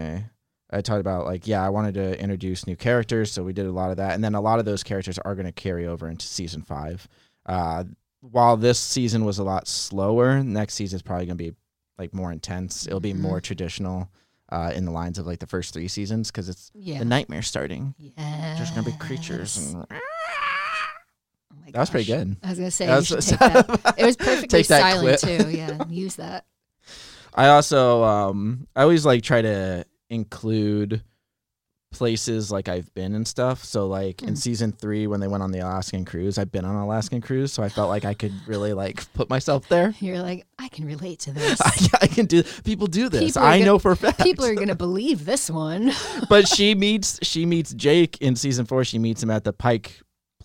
[0.72, 3.72] I talked about like yeah, I wanted to introduce new characters, so we did a
[3.72, 6.08] lot of that, and then a lot of those characters are going to carry over
[6.08, 7.08] into season five.
[7.48, 7.86] Uh,
[8.22, 11.56] while this season was a lot slower, next season is probably going to be
[11.98, 12.86] like more intense.
[12.86, 13.20] It'll be Mhm.
[13.22, 14.10] more traditional
[14.52, 17.00] uh, in the lines of like the first three seasons because it's Yeah.
[17.00, 17.94] the nightmare starting.
[17.98, 18.56] yeah.
[18.58, 19.86] There's gonna be creatures and
[21.74, 22.38] My that was pretty good.
[22.44, 23.96] I was gonna say That you was- take that.
[23.98, 25.50] It was perfectly Take silent too.
[25.50, 26.46] Yeah, use that.
[27.34, 31.04] I also um I always like try to include
[31.92, 33.64] places like I've been and stuff.
[33.64, 34.38] So like in Mm.
[34.38, 37.52] season three when they went on the Alaskan cruise, I've been on an Alaskan cruise,
[37.52, 39.96] so I felt like I could really like put myself there.
[40.00, 41.60] You're like, I can relate to this.
[41.62, 41.72] I,
[42.04, 42.44] I can do.
[42.64, 43.24] People do this.
[43.24, 44.20] People I gonna- know for a fact.
[44.22, 45.92] People are gonna believe this one.
[46.30, 48.84] but she meets she meets Jake in season four.
[48.84, 50.00] She meets him at the Pike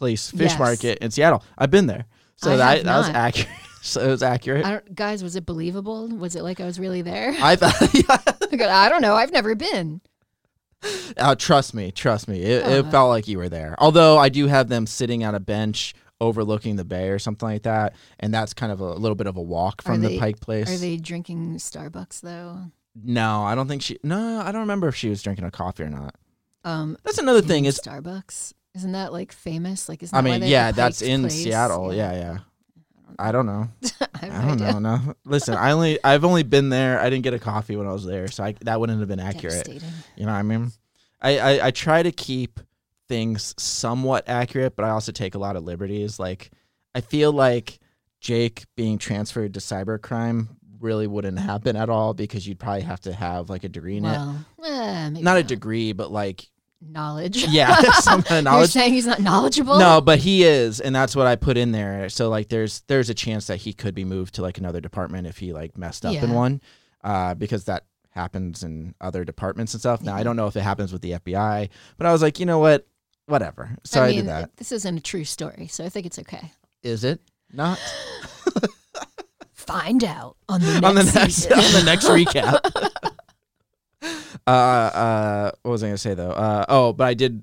[0.05, 0.59] Place Fish Yes.
[0.59, 1.43] Market in Seattle.
[1.57, 2.05] I've been there,
[2.37, 3.49] so I that that was accurate.
[3.83, 4.65] so it was accurate.
[4.67, 6.09] I don't, guys, was it believable?
[6.09, 7.35] Was it like I was really there?
[7.41, 8.67] I thought, yeah.
[8.85, 9.15] I don't know.
[9.15, 10.01] I've never been.
[11.17, 12.43] Uh, trust me, trust me.
[12.43, 12.91] It, it Uh.
[12.91, 13.75] felt like you were there.
[13.79, 17.63] Although I do have them sitting on a bench overlooking the bay or something like
[17.63, 20.69] that, and that's kind of a little bit of a walk from the Pike Place.
[20.71, 22.59] Are they drinking Starbucks though?
[23.03, 23.99] No, I don't think she.
[24.05, 26.15] No, I don't remember if she was drinking a coffee or not.
[26.65, 28.53] Um, That's another thing is, Starbucks.
[28.75, 29.89] Isn't that like famous?
[29.89, 31.43] Like, isn't I mean, yeah, that's in Place?
[31.43, 31.95] Seattle.
[31.95, 32.39] Yeah, yeah.
[33.19, 33.69] I don't know.
[34.01, 34.73] I, I don't idea.
[34.73, 34.79] know.
[34.79, 37.01] No, listen, I only I've only been there.
[37.01, 39.21] I didn't get a coffee when I was there, so I, that wouldn't have been
[39.21, 39.69] accurate.
[40.17, 40.73] You know what I mean?
[41.21, 42.59] I, I I try to keep
[43.09, 46.19] things somewhat accurate, but I also take a lot of liberties.
[46.19, 46.51] Like
[46.95, 47.79] I feel like
[48.21, 50.49] Jake being transferred to cybercrime
[50.81, 54.05] really wouldn't happen at all because you'd probably have to have like a degree in
[54.05, 54.19] it.
[54.19, 56.47] Well, eh, maybe Not a degree, but like
[56.81, 57.47] knowledge.
[57.49, 59.79] yeah, some kind of You're saying he's not knowledgeable?
[59.79, 62.09] No, but he is, and that's what I put in there.
[62.09, 65.27] So like, there's there's a chance that he could be moved to like another department
[65.27, 66.61] if he like messed up in one,
[67.03, 70.03] uh, because that happens in other departments and stuff.
[70.03, 72.47] Now I don't know if it happens with the FBI, but I was like, you
[72.47, 72.87] know what,
[73.27, 73.77] whatever.
[73.85, 74.57] So I, I mean, did that.
[74.57, 76.53] this isn't a true story, so I think it's okay.
[76.83, 77.21] Is it
[77.53, 77.79] not
[79.53, 83.13] Find out on the next on the next on the next recap?
[84.47, 86.31] Uh, uh, what was I gonna say though?
[86.31, 87.43] Uh, oh, but I did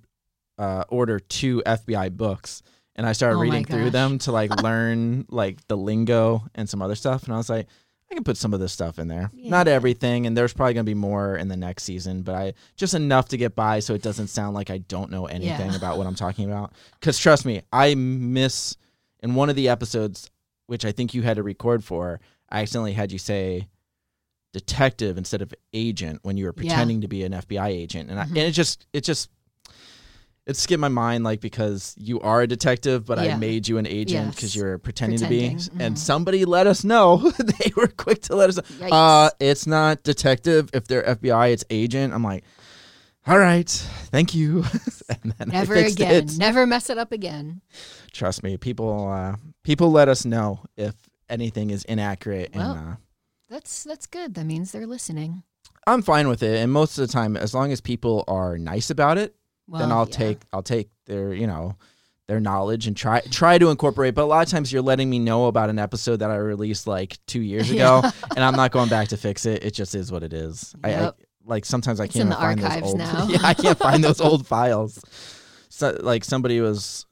[0.57, 2.61] uh order two FBI books.
[2.95, 3.93] And I started Oh my reading through gosh.
[3.93, 7.23] them to like learn like the lingo and some other stuff.
[7.23, 7.67] And I was like,
[8.11, 9.31] I can put some of this stuff in there.
[9.33, 9.73] Not Yeah.
[9.73, 13.29] everything, and there's probably gonna be more in the next season, but I just enough
[13.29, 16.15] to get by, so it doesn't sound like I don't know anything about what I'm
[16.15, 16.73] talking about.
[16.99, 18.75] Because trust me, I miss
[19.23, 20.29] in one of the episodes,
[20.67, 22.19] which I think you had to record for.
[22.49, 23.69] I accidentally had you say
[24.53, 26.73] detective instead of agent when you were Yeah.
[26.73, 28.29] pretending to be an FBI agent, and I, Mhm.
[28.29, 29.29] and it just it just
[30.47, 33.85] it skipped my mind like because you are a detective, but I made you an
[33.85, 34.61] agent because Yes.
[34.61, 37.31] you're pretending, to be, Pretending, and somebody let us know.
[37.37, 38.87] they were quick to let us know.
[38.87, 40.69] Uh, it's not detective.
[40.73, 42.11] If they're FBI, it's agent.
[42.11, 42.43] I'm like,
[43.27, 44.65] all right, thank you.
[45.23, 46.23] and then Never I again.
[46.23, 46.37] it.
[46.39, 47.61] Never mess it up again.
[48.11, 49.09] Trust me, people.
[49.09, 50.95] Uh, people let us know if
[51.29, 52.71] anything is inaccurate, Well.
[52.71, 52.95] and uh,
[53.51, 54.33] That's that's good.
[54.35, 55.43] That means they're listening.
[55.85, 56.57] I'm fine with it.
[56.57, 59.35] And most of the time, as long as people are nice about it,
[59.67, 60.15] Well, then I'll yeah.
[60.17, 61.75] take I'll take their you know
[62.27, 64.15] their knowledge and try try to incorporate.
[64.15, 66.87] But a lot of times you're letting me know about an episode that I released
[66.87, 68.11] like two years ago, Yeah.
[68.35, 69.63] and I'm not going back to fix it.
[69.65, 70.73] It just is what it is.
[70.83, 71.17] I, I Yep.
[71.45, 72.97] like sometimes I It's can't in the find those old.
[72.99, 73.27] now.
[73.27, 75.03] yeah, I can't find those old files.
[75.67, 77.05] So like somebody was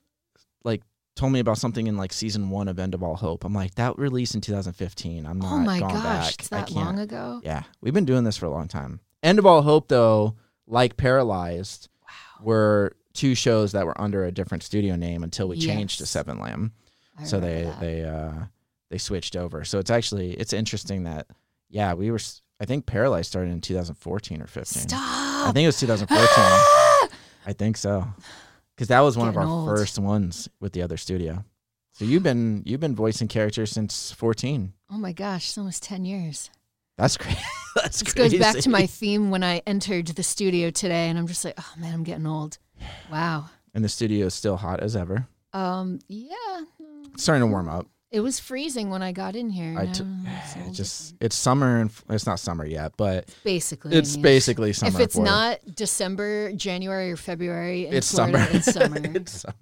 [0.63, 0.83] like
[1.19, 3.43] told me about something in like season one of End of All Hope.
[3.43, 5.25] I'm like that released in 2015.
[5.25, 6.33] I'm not Oh my gosh, back.
[6.39, 7.41] it's that long ago.
[7.43, 9.01] Yeah, we've been doing this for a long time.
[9.21, 12.45] End of All Hope, though, like Paralyzed, Wow.
[12.45, 16.39] were two shows that were under a different studio name until we changed to Seven
[16.39, 16.71] Lamb.
[17.17, 17.79] I so they that.
[17.81, 18.31] they uh
[18.89, 19.65] they switched over.
[19.65, 21.27] So it's actually it's interesting that
[21.69, 22.19] yeah we were
[22.61, 24.83] I think Paralyzed started in 2014 or 15.
[24.83, 24.99] Stop.
[25.47, 26.27] I think it was 2014.
[27.45, 28.07] I think so,
[28.79, 29.67] because that was one of our old.
[29.67, 31.43] first ones with the other studio.
[31.91, 34.71] So you've been you've been voicing characters since 14.
[34.89, 36.49] oh my gosh, it's almost ten years.
[36.97, 37.39] That's crazy.
[37.75, 38.37] That's This crazy.
[38.37, 41.55] goes back to my theme when I entered the studio today, and I'm just like,
[41.57, 42.57] oh man, I'm getting old.
[43.11, 43.49] Wow.
[43.73, 45.27] and the studio is still hot as ever.
[45.51, 45.99] Um.
[46.07, 46.61] Yeah.
[47.13, 47.85] It's starting to warm up.
[48.11, 49.77] It was freezing when I got in here.
[49.77, 49.83] I
[50.65, 53.95] it's just it's summer and it's not summer yet, but basically.
[53.95, 54.21] it's yeah.
[54.23, 54.95] basically summer.
[54.95, 58.57] If it's not December, January, or February, it's Florida, summer.
[58.57, 58.97] It's summer.
[59.15, 59.53] it's summer.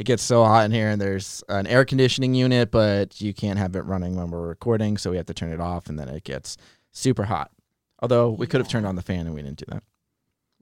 [0.00, 3.58] It gets so hot in here, and there's an air conditioning unit, but you can't
[3.58, 6.08] have it running when we're recording, so we have to turn it off, and then
[6.08, 6.56] it gets
[6.90, 7.52] super hot.
[8.00, 9.84] Although we could have turned on the fan, and we didn't do that.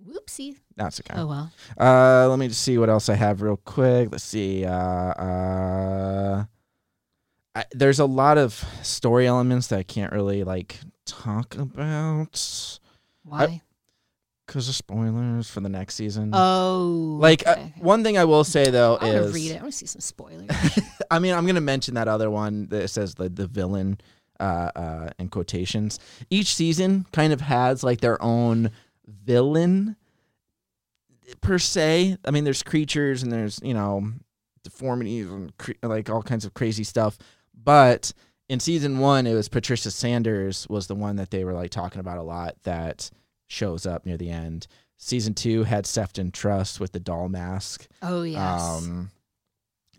[0.07, 0.57] Whoopsie.
[0.77, 1.15] That's okay.
[1.19, 1.53] Oh well.
[1.79, 4.11] Uh, let me just see what else I have real quick.
[4.11, 4.65] Let's see.
[4.65, 6.45] Uh, uh,
[7.55, 12.79] I, there's a lot of story elements that I can't really like talk about
[13.25, 13.61] Why?
[14.47, 16.31] because of spoilers for the next season.
[16.33, 17.19] oh.
[17.21, 17.75] like uh, okay, okay.
[17.79, 19.59] one thing I will say though I is, read it.
[19.59, 20.49] I want to see some spoilers.
[21.11, 23.99] I mean, I'm gonna mention that other one that says the the villain
[24.41, 25.99] uh, uh, in quotations.
[26.31, 28.71] Each season kind of has like their own
[29.07, 29.97] villain
[31.41, 32.17] per se.
[32.25, 34.11] I mean, there's creatures and there's you know
[34.65, 37.19] deformities and cre- like all kinds of crazy stuff.
[37.55, 38.13] But
[38.49, 42.01] in season one, it was Patricia Sanders was the one that they were like talking
[42.01, 43.11] about a lot that
[43.49, 44.67] shows up near the end.
[44.97, 47.87] season two had Sefton Trust with the doll mask.
[48.03, 49.11] Oh yes, Um,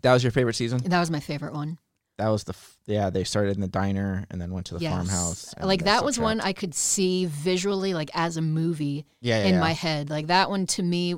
[0.02, 0.78] that was your favorite season.
[0.78, 1.78] that was my favorite one.
[2.18, 3.10] That was the f- yeah.
[3.10, 4.92] They started in the diner and then went to the yes.
[4.92, 5.54] farmhouse.
[5.60, 6.40] Like that was one.
[6.40, 9.60] I could see visually, like as a movie yeah, yeah, in yeah.
[9.60, 10.10] my head.
[10.10, 11.16] Like that one to me,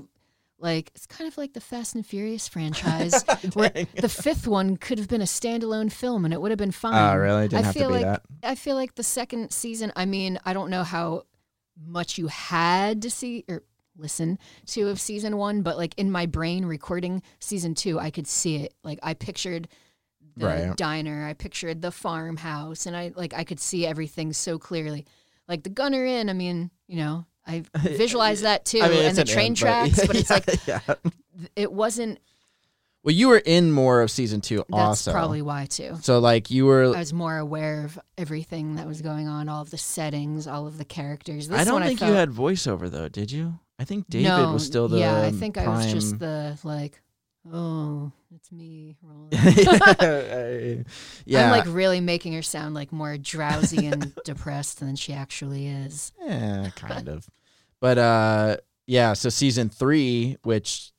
[0.58, 3.22] like it's kind of like the Fast and Furious franchise.
[3.54, 6.70] where the fifth one could have been a standalone film and it would have been
[6.70, 7.16] ah, fine.
[7.16, 7.48] Oh, really?
[7.48, 8.22] Didn't I have to feel be like that.
[8.42, 9.92] I feel like the second season.
[9.96, 11.24] I mean, I don't know how
[11.84, 13.62] much you had to see or
[13.98, 18.26] listen to of season one, but like in my brain, recording season two, I could
[18.26, 18.74] see it.
[18.82, 19.68] Like I pictured
[20.36, 20.76] the Right.
[20.76, 25.06] diner, I pictured the farmhouse, and I like I could see everything so clearly.
[25.48, 26.28] Like the Gunner Inn.
[26.28, 29.52] I mean, you know, I visualize that too, I mean, and the an train inn,
[29.54, 30.06] but- tracks.
[30.06, 30.80] But, it's like yeah.
[31.54, 32.18] it wasn't.
[33.02, 35.12] Well, you were in more of season two That's also.
[35.12, 35.96] probably why too.
[36.02, 36.86] So like you were.
[36.86, 40.66] I was more aware of everything that was going on, all of the settings, all
[40.66, 41.46] of the characters.
[41.46, 43.60] This I don't think I you had voiceover though, did you?
[43.78, 45.22] I think David no, was still the yeah.
[45.22, 47.00] I think I was just the like,
[47.52, 50.84] oh, it's me rolling.
[51.24, 51.44] yeah.
[51.44, 56.12] I'm like really making her sound like more drowsy and depressed than she actually is.
[56.24, 57.28] Yeah, kind of.
[57.80, 58.56] But uh
[58.86, 60.92] yeah, so season three, which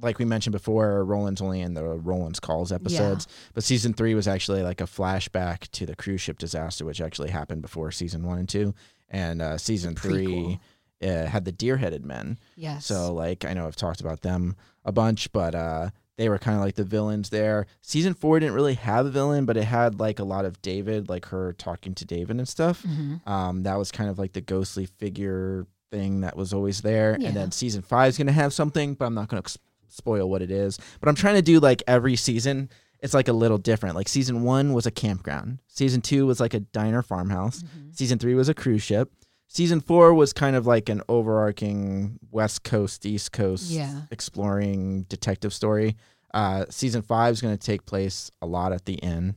[0.00, 3.26] like we mentioned before, Roland's only in the Roland's Calls episodes.
[3.54, 7.30] But season three was actually like a flashback to the cruise ship disaster, which actually
[7.30, 8.74] happened before season one and two.
[9.08, 10.58] And uh season three
[11.02, 12.38] uh, had the deer headed men.
[12.56, 12.86] Yes.
[12.86, 16.56] So like I know I've talked about them a bunch, but uh they were kind
[16.56, 17.66] of like the villains there.
[17.82, 21.10] Season four didn't really have a villain, but it had like a lot of David,
[21.10, 22.82] like her talking to David and stuff.
[22.82, 27.16] hmm Um, that was kind of like the ghostly figure thing that was always there.
[27.20, 27.28] Yeah.
[27.28, 30.40] And then season five is gonna have something, but I'm not gonna s- spoil what
[30.42, 30.78] it is.
[31.00, 32.70] But I'm trying to do like every season.
[33.00, 33.94] It's like a little different.
[33.94, 35.58] Like season one was a campground.
[35.68, 37.62] Season two was like a diner farmhouse.
[37.62, 37.90] Mm-hmm.
[37.92, 39.12] Season three was a cruise ship.
[39.48, 44.02] Season four was kind of like an overarching West Coast, East Coast Yeah.
[44.10, 45.96] exploring detective story.
[46.34, 49.36] Uh, season five is going to take place a lot at the inn.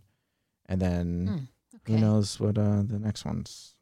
[0.67, 1.27] And then
[1.85, 3.75] Hmm, who knows what uh, the next ones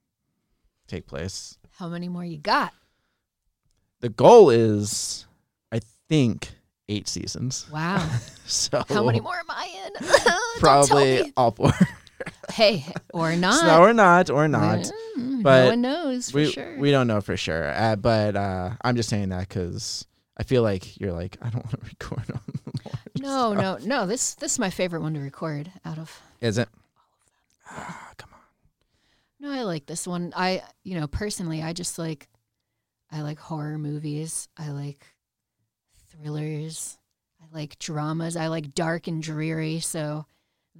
[0.88, 1.58] take place.
[1.78, 2.74] How many more you got?
[4.02, 5.26] The goal is,
[5.72, 6.52] I think,
[6.90, 7.68] eight seasons.
[7.72, 8.08] Wow.
[8.50, 10.08] So How many more am I in?
[10.62, 11.74] Probably all four.
[12.52, 13.64] Hey, or not.
[13.66, 14.90] no, or not, or not.
[15.18, 16.78] Mm, But no one knows for we sure.
[16.78, 17.72] we don't know for sure.
[17.74, 20.06] Uh, but uh, I'm just saying that because
[20.38, 24.06] I feel like you're like I don't want to record on the no, no, no.
[24.06, 26.22] This this is my favorite one to record out of.
[26.42, 26.70] Is it?
[27.70, 28.40] Ah, come on.
[29.40, 30.34] No, I like this one.
[30.36, 32.28] I, you know, personally, I just like,
[33.12, 34.48] I like horror movies.
[34.58, 35.06] I like
[36.12, 36.98] thrillers.
[37.42, 38.36] I like dramas.
[38.38, 39.80] I like dark and dreary.
[39.80, 40.26] So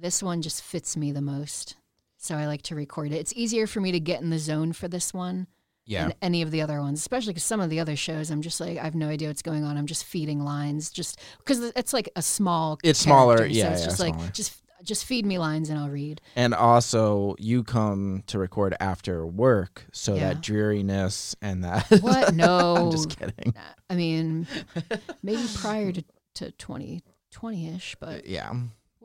[0.00, 1.76] this one just fits me the most.
[2.16, 3.16] So I like to record it.
[3.16, 5.46] It's easier for me to get in the zone for this one
[5.86, 6.04] Yeah.
[6.08, 8.60] than any of the other ones, especially because some of the other shows, I'm just
[8.60, 9.76] like, I have no idea what's going on.
[9.76, 12.78] I'm just feeding lines, just because it's like a small.
[12.82, 15.88] It's smaller, yeah, So it's yeah, just like just just feed me lines and I'll
[15.90, 16.20] read.
[16.36, 20.28] And also, you come to record after work, so Yeah.
[20.34, 21.86] that dreariness and that.
[22.00, 22.32] What?
[22.34, 22.76] No.
[22.76, 23.54] I'm just kidding.
[23.90, 24.46] I mean,
[25.22, 28.52] maybe prior to, to 2020 ish, but Yeah.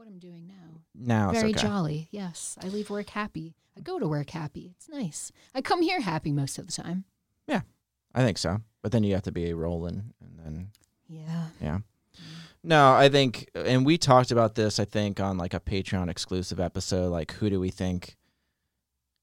[0.04, 0.82] What I'm doing now.
[0.94, 1.62] Now it's Very okay.
[1.62, 2.08] jolly.
[2.12, 2.58] Yes.
[2.62, 3.56] I leave work happy.
[3.78, 4.74] I go to work happy.
[4.76, 5.32] It's nice.
[5.56, 7.06] I come here happy most of the time.
[7.48, 7.62] Yeah,
[8.14, 8.60] I think so.
[8.82, 10.68] But then you have to be rolling, and then
[11.08, 11.46] Yeah.
[11.62, 11.78] yeah.
[12.66, 14.78] No, I think, and we talked about this.
[14.80, 17.10] I think on like a Patreon exclusive episode.
[17.10, 18.16] Like, who do we think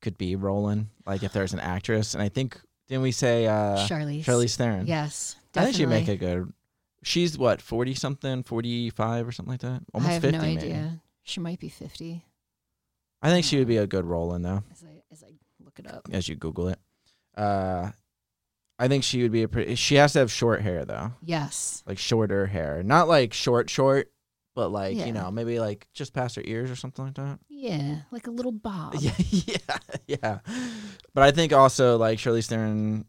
[0.03, 0.89] could be Roland?
[1.07, 4.25] Like, if there's an actress, and I think didn't we say uh, Charlize.
[4.25, 4.87] Charlize Theron?
[4.87, 5.37] Yes.
[5.55, 6.27] I think she'd make definitely.
[6.27, 6.53] a good.
[7.03, 9.83] She's what forty something, forty five or something like that.
[9.95, 10.61] Almost I have 50, no maybe.
[10.63, 11.03] idea.
[11.23, 12.25] She might be 50
[13.23, 15.33] I think she would be a good Roland though, as I, as I
[15.63, 16.09] look it up.
[16.11, 16.79] as you Google it.
[17.37, 17.91] Uh,
[18.79, 19.75] I think she would be a pretty.
[19.75, 21.83] She has to have short hair though, Yes.
[21.87, 24.11] like shorter hair, not like short short,
[24.55, 25.05] but like Yeah.
[25.07, 27.39] you know maybe like just past her ears or something like that.
[27.49, 28.01] Yeah.
[28.11, 28.95] Like a little bob.
[28.99, 29.57] Yeah, yeah,
[30.07, 30.39] yeah.
[31.15, 33.05] But I think also like Shirley Theron,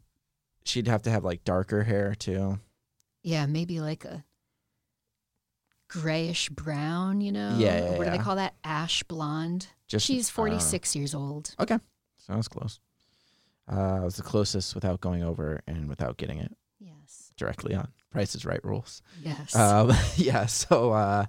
[0.65, 2.59] she'd have to have like darker hair too.
[3.23, 4.23] Yeah, maybe like a
[5.87, 7.55] grayish brown, you know?
[7.57, 8.53] Yeah, yeah, what do they call that?
[8.63, 9.67] Ash blonde.
[9.87, 11.53] Just She's uh, 46 years old.
[11.59, 11.77] Okay.
[12.17, 12.79] Sounds close.
[13.71, 17.31] Uh, I was the closest without going over and without getting it Yes.
[17.37, 19.01] directly on Price is Right rules.
[19.23, 19.55] Yes.
[19.55, 21.25] Um, yeah, so uh,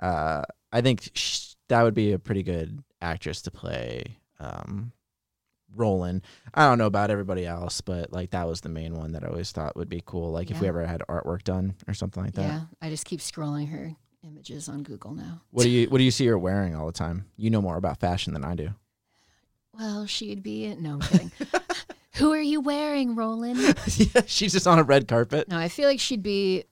[0.00, 4.92] uh, I think sh- that would be a pretty good actress to play um,
[5.74, 6.22] Roland.
[6.52, 9.28] I don't know about everybody else, but like that was the main one that I
[9.28, 10.30] always thought would be cool.
[10.30, 12.42] Like if we ever had artwork done or something like that.
[12.42, 12.60] yeah.
[12.80, 13.94] I just keep scrolling her
[14.24, 15.42] images on Google now.
[15.50, 17.26] What do you What do you see her wearing all the time?
[17.36, 18.70] You know more about fashion than I do.
[19.72, 20.74] Well, she'd be.
[20.76, 21.32] No, I'm kidding.
[22.16, 23.58] Who are you wearing, Roland?
[23.96, 25.48] yeah, she's just on a red carpet.
[25.48, 26.64] No, I feel like she'd be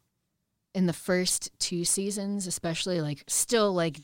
[0.73, 3.99] in the first two seasons, especially like still like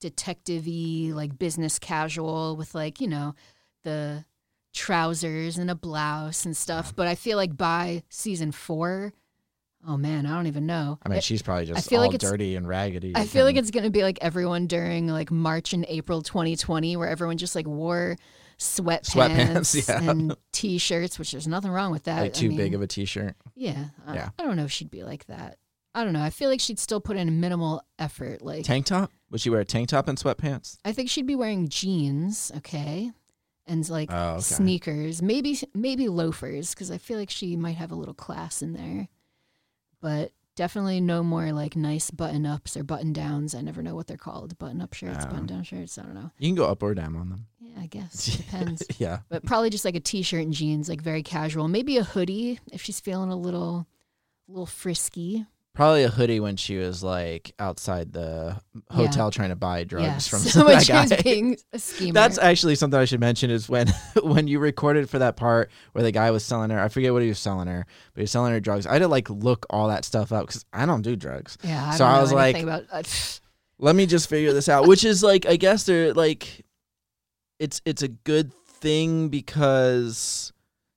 [0.00, 3.34] detective-y, like business casual with like, you know,
[3.82, 4.24] the
[4.76, 6.94] trousers and a blouse and stuff.
[6.94, 9.12] But I feel like by season four,
[9.88, 10.98] oh man, I don't even know.
[11.02, 13.12] I mean, It- she's probably just feel all like dirty and raggedy.
[13.16, 17.08] I feel like it's gonna be like everyone during like March and April 2020, where
[17.08, 18.16] everyone just like wore
[18.58, 20.10] sweatpants, Sweatpants, yeah.
[20.10, 22.20] and t-shirts, which there's nothing wrong with that.
[22.20, 23.34] like too I mean, big of a t-shirt.
[23.54, 24.28] yeah, I, Yeah.
[24.38, 25.58] I don't know if she'd be like that.
[25.94, 26.22] I don't know.
[26.22, 28.42] I feel like she'd still put in minimal effort.
[28.42, 29.10] Like Tank top?
[29.30, 30.76] Would she wear a tank top and sweatpants?
[30.84, 33.12] I think she'd be wearing jeans, okay,
[33.66, 34.40] and like Oh, okay.
[34.42, 38.72] sneakers, maybe maybe loafers, because I feel like she might have a little class in
[38.72, 39.08] there.
[40.00, 43.54] But definitely no more like nice button ups or button downs.
[43.54, 44.56] I never know what they're called.
[44.58, 45.30] Button up shirts, Oh.
[45.30, 45.98] button down shirts.
[45.98, 46.30] I don't know.
[46.38, 47.46] You can go up or down on them.
[47.60, 48.82] Yeah, I guess depends.
[48.98, 49.20] yeah.
[49.28, 51.68] but probably just like a t-shirt and jeans, like very casual.
[51.68, 53.86] Maybe a hoodie if she's feeling a little,
[54.48, 55.46] a little frisky.
[55.76, 58.56] Probably a hoodie when she was like outside the
[58.90, 60.28] hotel trying to buy drugs yes.
[60.28, 61.22] from so that guy.
[61.22, 62.12] being a schemer.
[62.14, 63.88] That's actually something I should mention is when
[64.22, 67.20] when you recorded for that part where the guy was selling her, I forget what
[67.20, 68.86] he was selling her, but he was selling her drugs.
[68.86, 71.58] I had to like look all that stuff up because I don't do drugs.
[71.62, 71.90] yeah.
[71.90, 72.84] I so I was like- about.
[72.90, 73.02] Uh,
[73.78, 76.64] Let me just figure this out, which is like I guess they're like,
[77.58, 80.50] it's it's a good thing because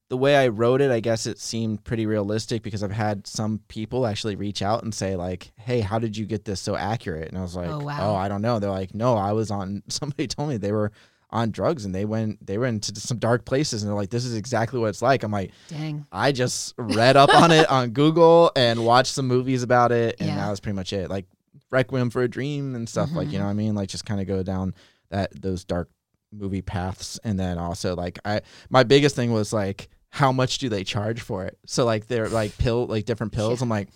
[0.10, 3.62] the way I wrote it, I guess it seemed pretty realistic because I've had some
[3.68, 7.30] people actually reach out and say like, "Hey, how did you get this so accurate?"
[7.30, 8.12] And I was like, Oh, wow.
[8.12, 10.91] Oh, I don't know." They're like, "No, I was on." Somebody told me they were
[11.32, 14.26] on drugs and they went they went into some dark places and they're like, "This
[14.26, 16.07] is exactly what it's like." I'm like, dang.
[16.12, 20.30] I just read up on it on Google and watched some movies about it, and
[20.30, 20.38] Yeah.
[20.38, 21.12] that was pretty much it.
[21.12, 21.28] Like
[21.70, 23.41] Requiem for a Dream and stuff like you mm-hmm.
[23.41, 23.76] know what I mean.
[23.76, 24.74] Like just kind of go down
[25.12, 25.88] that those dark
[26.32, 28.41] movie paths, and then also like I
[28.72, 31.57] my biggest thing was like how much do they charge for it?
[31.66, 33.60] So like they're like pill like different pills.
[33.60, 33.66] Yeah.
[33.66, 33.89] I'm like,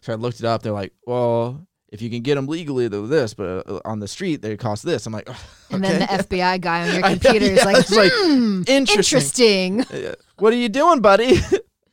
[0.00, 0.62] so I looked it up.
[0.62, 1.66] They're like, well.
[1.90, 4.84] If you can get them legally, they're this, but uh, on the street they cost
[4.84, 5.06] this.
[5.06, 5.28] I'm like,
[5.70, 5.98] And okay.
[5.98, 9.78] then the FBI guy on your computer is like, it's like, hmm, interesting.
[9.78, 10.14] interesting.
[10.38, 11.38] What are you doing, buddy?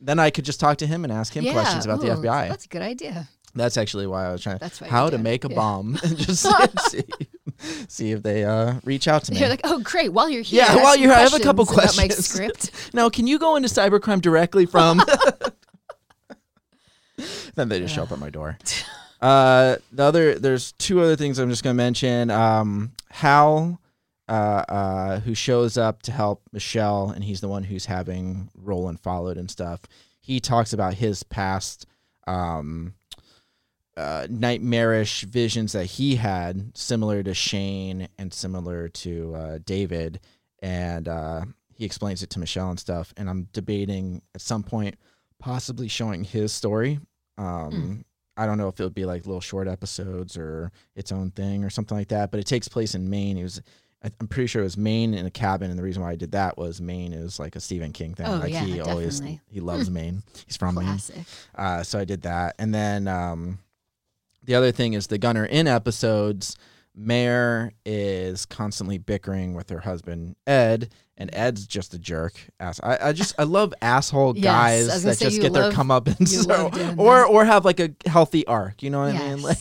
[0.00, 1.52] then I could just talk to him and ask him yeah.
[1.52, 2.48] questions about the FBI.
[2.48, 3.28] That's a good idea.
[3.54, 4.58] That's actually why I was trying.
[4.58, 5.56] That's why how to make a Yeah.
[5.56, 6.46] bomb and just
[6.90, 7.04] see,
[7.88, 9.40] see if they uh, reach out to me.
[9.40, 10.12] You're like, oh, great.
[10.12, 11.98] While you're here, Yeah, I have while you're here, I have a couple questions.
[11.98, 12.70] about my script.
[12.94, 15.00] now, can you go into cybercrime directly from?
[17.54, 18.58] then they just show up at my door.
[19.20, 22.30] Uh, the other, there's two other things I'm just gonna mention.
[22.30, 23.80] Um, Hal,
[24.28, 29.00] uh, uh, who shows up to help Michelle, and he's the one who's having Roland
[29.00, 29.80] followed and stuff.
[30.20, 31.86] He talks about his past,
[32.26, 32.94] um,
[33.96, 40.20] uh, nightmarish visions that he had, similar to Shane and similar to uh, David,
[40.62, 41.42] and uh,
[41.74, 43.12] he explains it to Michelle and stuff.
[43.16, 44.96] And I'm debating at some point
[45.38, 47.00] possibly showing his story.
[47.36, 48.04] Um,
[48.36, 51.64] I don't know if it would be like little short episodes or its own thing
[51.64, 52.30] or something like that.
[52.30, 53.36] But it takes place in Maine.
[53.36, 53.62] It was.
[54.04, 56.32] I'm pretty sure it was Maine in a cabin, and the reason why I did
[56.32, 58.26] that was Maine is like a Stephen King thing.
[58.26, 59.40] Oh, like yeah, he always definitely.
[59.48, 60.24] he loves Maine.
[60.44, 60.86] He's from Maine.
[60.86, 61.16] Classic.
[61.54, 62.56] Uh, so I did that.
[62.58, 63.60] And then um,
[64.42, 66.56] the other thing is the Gunner In episodes.
[66.94, 72.34] Mare is constantly bickering with her husband Ed, and Ed's just a jerk.
[72.60, 72.80] Ass.
[72.82, 76.06] I, I just I love asshole guys I that just get their love- come up
[76.06, 78.82] and so, or or have like a healthy arc.
[78.82, 79.42] You know what I mean?
[79.42, 79.56] Like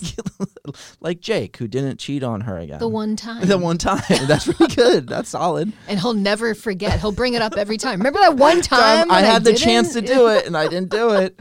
[1.00, 2.80] like Jake who didn't cheat on her again.
[2.80, 3.48] The one time.
[3.48, 4.02] The one time.
[4.28, 5.08] That's really good.
[5.08, 5.72] That's solid.
[5.88, 7.00] And he'll never forget.
[7.00, 8.00] He'll bring it up every time.
[8.00, 10.90] Remember that one time I when had the chance to do it and I didn't
[10.90, 11.40] do it.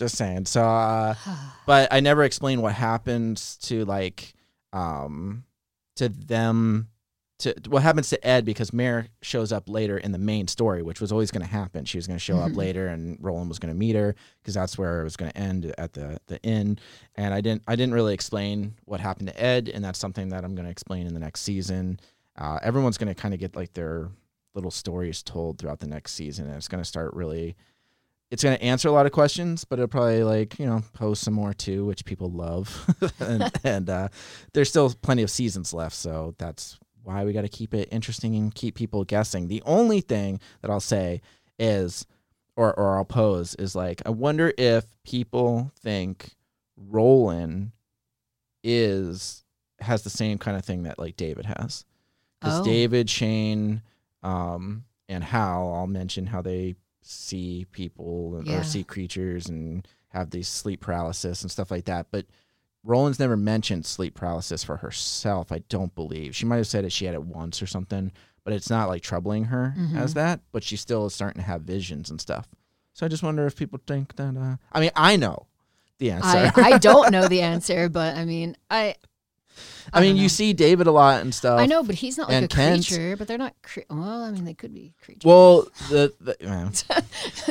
[0.00, 0.46] Just saying.
[0.46, 1.14] So, uh,
[1.66, 4.32] but I never explained what happens to like,
[4.72, 5.44] um,
[5.96, 6.88] to them,
[7.40, 11.00] to what happens to Ed because Mare shows up later in the main story, which
[11.02, 11.84] was always going to happen.
[11.84, 12.56] She was going to show up Mhm.
[12.56, 15.36] later, and Roland was going to meet her because that's where it was going to
[15.38, 16.78] end at the the inn.
[17.16, 20.44] And I didn't I didn't really explain what happened to Ed, and that's something that
[20.44, 22.00] I'm going to explain in the next season.
[22.36, 24.08] Uh, everyone's going to kind of get like their
[24.54, 27.54] little stories told throughout the next season, and it's going to start really.
[28.30, 31.18] It's going to answer a lot of questions, but it'll probably like you know pose
[31.18, 34.08] some more too, which people love, and, and uh,
[34.52, 38.36] there's still plenty of seasons left, so that's why we got to keep it interesting
[38.36, 39.48] and keep people guessing.
[39.48, 41.22] The only thing that I'll say
[41.58, 42.06] is,
[42.56, 46.36] or or I'll pose is like, I wonder if people think
[46.76, 47.72] Roland
[48.62, 49.44] is
[49.80, 51.84] has the same kind of thing that like David has,
[52.40, 52.64] because Oh.
[52.64, 53.82] David, Shane,
[54.22, 58.60] um, and Hal I'll mention how they see people Yeah.
[58.60, 62.26] or see creatures and have these sleep paralysis and stuff like that, but.
[62.82, 65.52] Roland's never mentioned sleep paralysis for herself.
[65.52, 68.10] I don't believe she might have said that she had it once or something,
[68.42, 69.96] but it's not like troubling her Mhm.
[70.00, 70.40] as that.
[70.50, 72.48] But she still is starting to have visions and stuff.
[72.94, 74.34] So I just wonder if people think that.
[74.34, 75.46] Uh, I mean, I know
[75.98, 76.52] the answer.
[76.58, 78.94] I, I don't know the answer, but I mean, I.
[79.92, 81.58] I mean, don't you see David a lot and stuff.
[81.58, 83.16] I know, but he's not like a Kent- creature.
[83.16, 83.54] But they're not.
[83.62, 85.24] Cre- well, I mean, they could be creatures.
[85.24, 86.36] Well, the, the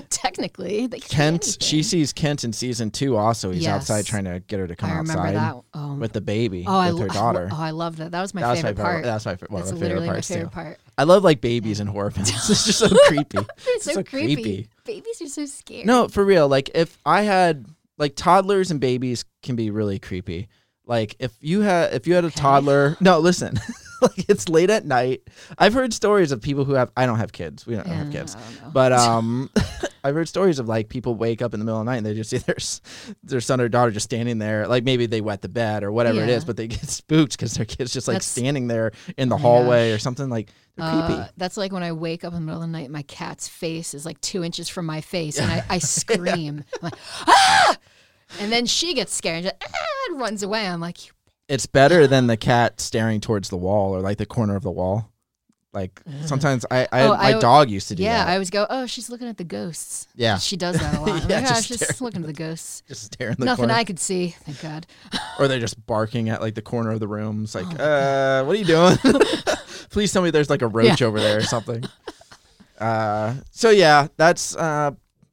[0.09, 1.57] technically, they Kent.
[1.59, 3.17] She sees Kent in season two.
[3.17, 3.75] Also, he's Yes.
[3.89, 5.57] outside trying to get her to come I outside that.
[5.73, 7.49] Oh, with the baby oh, I with her lo- daughter.
[7.51, 8.11] Oh, I loved that.
[8.11, 9.03] That was my That was favorite my part.
[9.03, 10.49] That's my one That's of my favorite literally my favorite too.
[10.49, 10.79] part.
[10.97, 12.29] I love like babies and horror films.
[12.49, 13.37] it's just so creepy.
[13.65, 14.35] They're so, so creepy.
[14.35, 14.67] creepy.
[14.85, 15.83] Babies are so scary.
[15.83, 16.47] No, for real.
[16.47, 17.65] Like if I had
[17.97, 20.47] like toddlers and babies can be really creepy.
[20.89, 22.41] Like if you had if you had a Okay.
[22.41, 22.97] toddler.
[22.99, 23.57] No, listen.
[24.01, 25.21] like it's late at night.
[25.57, 26.89] I've heard stories of people who have.
[26.97, 27.67] I don't have kids.
[27.67, 28.33] We don't Yeah, have kids.
[28.35, 28.73] Don't.
[28.73, 29.49] But um,
[30.03, 32.05] I've heard stories of like people wake up in the middle of the night and
[32.05, 32.55] they just see their
[33.23, 34.67] their son or daughter just standing there.
[34.67, 37.53] Like maybe they wet the bed or whatever it is, but they get spooked because
[37.53, 39.97] their kid's just like That's- standing there in the hallway gosh.
[39.97, 40.27] or something.
[40.29, 41.29] Like Uh, creepy.
[41.37, 43.93] that's like when I wake up in the middle of the night, my cat's face
[43.93, 46.93] is like two inches from my face, and I, I scream, I'm like,
[47.27, 47.75] ah!
[48.39, 49.85] And then she gets scared and, just, ah,
[50.17, 50.67] runs away.
[50.67, 50.97] I'm like,
[51.47, 54.71] It's better than the cat staring towards the wall or like the corner of the
[54.71, 55.11] wall.
[55.71, 58.25] Like sometimes I, I Oh, my I- dog used to do yeah.
[58.25, 58.29] that.
[58.29, 60.07] I always go, oh, she's looking at the ghosts.
[60.15, 60.39] Yeah.
[60.39, 61.21] she does that a lot.
[61.23, 61.87] I'm Yeah, like, oh, just she's stare.
[61.89, 62.81] just looking at the ghosts.
[62.87, 63.73] just stare in the Nothing corner.
[63.75, 64.87] I could see, thank God.
[65.37, 67.43] or they're just barking at like the corner of the room.
[67.43, 68.97] It's like, Oh uh, what are you doing?
[69.91, 71.83] Please tell me there's like a roach over there or something.
[72.79, 74.91] Uh, so yeah, that's uh,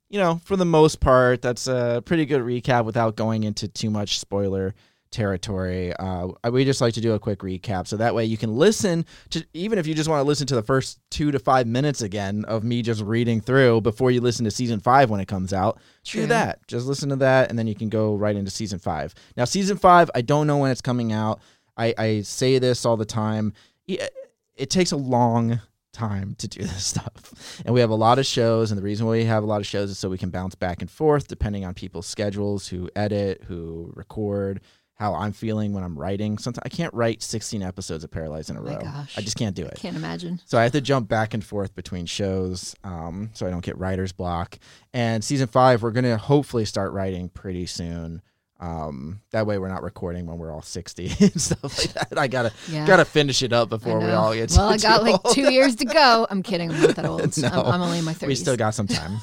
[0.09, 3.91] you know, for the most part, that's a pretty good recap without going into too
[3.91, 4.75] much spoiler
[5.11, 5.95] territory.
[5.95, 9.05] Uh, we just like to do a quick recap so that way you can listen
[9.31, 12.03] to even if you just want to listen to the first two to five minutes
[12.03, 15.53] again of me just reading through before you listen to season five when it comes
[15.53, 15.81] out.
[16.05, 16.67] Do that.
[16.67, 19.15] Just listen to that, and then you can go right into season five.
[19.37, 21.41] Now, season five, I don't know when it's coming out.
[21.77, 23.53] I, I say this all the time.
[23.87, 24.11] It,
[24.57, 25.61] it takes a long
[25.97, 28.71] time to do this stuff, and we have a lot of shows.
[28.71, 30.55] And the reason why we have a lot of shows is so we can bounce
[30.55, 34.61] back and forth depending on people's schedules, who edit, who record,
[34.95, 36.39] how I'm feeling when I'm writing.
[36.39, 38.79] Sometimes I can't write 16 episodes of Paralyzed in a Oh row.
[38.81, 39.19] gosh.
[39.19, 39.75] I just can't do it.
[39.77, 40.41] I Can't imagine.
[40.47, 43.77] So I have to jump back and forth between shows, um, so I don't get
[43.79, 44.59] writer's block.
[44.95, 48.23] And season five, we're gonna hopefully start writing pretty soon.
[48.59, 52.19] Um, that way, we're not recording when we're all sixty and stuff like that.
[52.19, 52.87] I gotta Yeah.
[52.87, 54.51] gotta finish it up before we all get.
[54.53, 56.27] well, I got like two years to go.
[56.31, 56.71] I'm kidding.
[56.71, 57.37] I'm not that old.
[57.39, 57.49] No.
[57.49, 58.27] I'm, I'm only in my 30s.
[58.27, 59.19] We still got some time.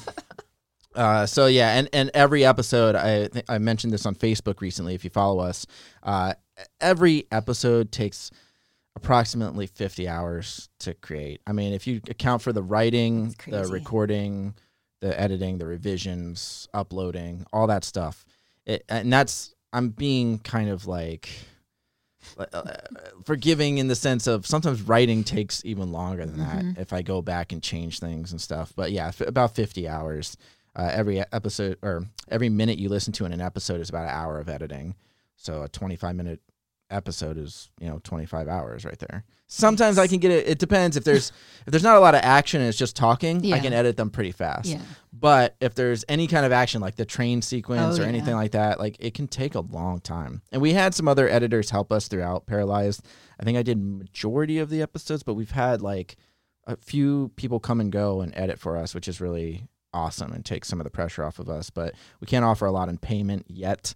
[0.94, 4.94] Uh, so yeah, and, and every episode, I I mentioned this on Facebook recently.
[4.94, 5.66] If you follow us,
[6.04, 6.34] uh,
[6.80, 8.30] every episode takes
[8.94, 11.40] approximately fifty hours to create.
[11.46, 14.54] I mean, if you account for the writing, the recording,
[15.00, 18.24] the editing, the revisions, uploading, all that stuff,
[18.66, 21.28] it, and that's I'm being kind of like
[22.38, 22.62] uh,
[23.24, 27.22] forgiving in the sense of sometimes writing takes even longer than that if I go
[27.22, 28.72] back and change things and stuff.
[28.74, 30.36] But yeah, f- about 50 hours.
[30.76, 34.10] Uh, every episode or every minute you listen to in an episode is about an
[34.10, 34.96] hour of editing.
[35.36, 36.40] So a 25 minute
[36.90, 39.24] episode is you know 25 hours right there.
[39.46, 40.48] Sometimes I can get it.
[40.48, 41.30] It depends if there's
[41.66, 44.10] if there's not a lot of action and it's just talking, I can edit them
[44.10, 44.66] pretty fast.
[44.66, 44.80] Yeah.
[45.12, 48.52] But if there's any kind of action like the train sequence Oh, or anything like
[48.52, 50.42] that, like it can take a long time.
[50.50, 53.04] And we had some other editors help us throughout Paralyzed.
[53.38, 56.16] I think I did majority of the episodes, but we've had like
[56.66, 60.44] a few people come and go and edit for us, which is really awesome and
[60.44, 61.70] takes some of the pressure off of us.
[61.70, 63.94] But we can't offer a lot in payment yet.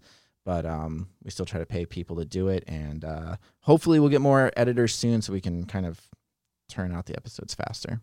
[0.48, 4.08] But um, we still try to pay people to do it, and uh, hopefully we'll
[4.08, 6.00] get more editors soon, so we can kind of
[6.70, 8.00] turn out the episodes faster.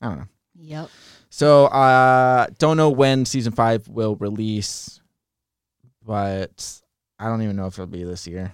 [0.00, 0.28] I don't know.
[0.56, 0.88] Yep.
[1.28, 5.02] So uh don't know when season five will release,
[6.02, 6.80] but
[7.18, 8.52] I don't even know if it'll be this year.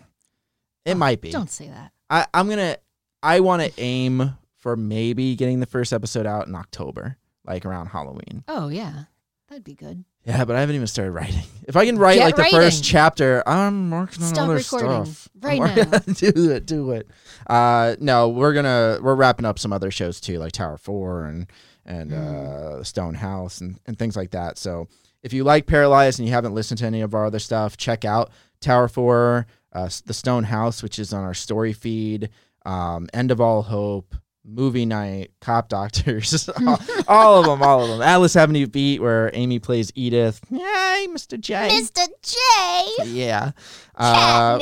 [0.85, 1.31] It Oh, might be.
[1.31, 1.93] Don't say that.
[2.09, 2.79] I, I'm gonna
[3.23, 8.43] I wanna aim for maybe getting the first episode out in October, like around Halloween.
[8.49, 9.05] Oh yeah,
[9.49, 10.05] that'd be good.
[10.25, 11.43] Yeah, but I haven't even started writing.
[11.71, 12.59] If I can write Get like the writing.
[12.59, 15.29] first chapter, I'm working on Stop other recording stuff.
[15.41, 17.09] right I'm working- do it, do it.
[17.49, 21.47] Uh, no, we're gonna we're wrapping up some other shows too, like Tower Four and
[21.87, 22.81] and Mm.
[22.81, 24.59] uh, Stone House and and things like that.
[24.59, 24.89] So
[25.23, 28.05] if you like Paralyzed and you haven't listened to any of our other stuff, check
[28.05, 32.31] out Tower Four, uh, s- the Stone House, which is on our story feed.
[32.67, 34.17] Um, End of All Hope.
[34.53, 38.03] Movie night, cop doctors, all, all of them, all of them.
[38.03, 40.41] Atlas Avenue Beat, where Amy plays Edith.
[40.51, 41.39] Yay, Mr.
[41.41, 41.69] J.
[41.71, 42.07] Mr.
[42.23, 43.05] J.
[43.11, 43.53] Yeah.
[43.95, 44.59] Uh,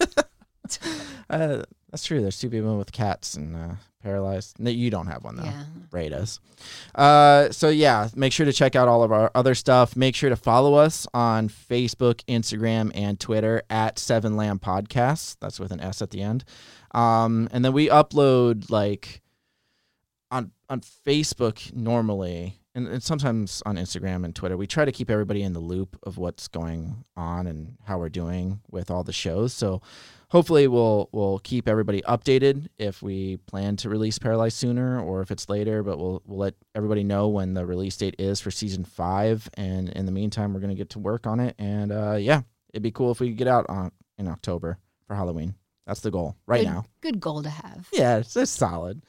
[1.30, 2.20] uh, that's true.
[2.20, 4.58] There's two people with cats and uh, paralyzed.
[4.58, 5.44] No, you don't have one though.
[5.44, 5.64] Yeah.
[5.90, 6.40] Ray does.
[6.94, 9.96] Uh, so yeah, make sure to check out all of our other stuff.
[9.96, 15.36] Make sure to follow us on Facebook, Instagram, and Twitter at Seven Lamb Podcasts.
[15.40, 16.44] That's with an S at the end.
[16.96, 19.20] Um, and then we upload like
[20.30, 25.10] on on Facebook normally, and, and sometimes on Instagram and Twitter, we try to keep
[25.10, 29.12] everybody in the loop of what's going on and how we're doing with all the
[29.12, 29.52] shows.
[29.52, 29.82] So
[30.30, 35.30] hopefully we'll we'll keep everybody updated if we plan to release Paralyzed sooner or if
[35.30, 35.82] it's later.
[35.82, 39.50] But we'll we'll let everybody know when the release date is for season five.
[39.52, 41.56] And in the meantime, we're gonna get to work on it.
[41.58, 42.40] And uh, yeah,
[42.72, 45.56] it'd be cool if we could get out on in October for Halloween.
[45.86, 46.84] That's the goal right good, now.
[47.00, 47.88] Good goal to have.
[47.92, 49.02] Yeah, it's, it's solid.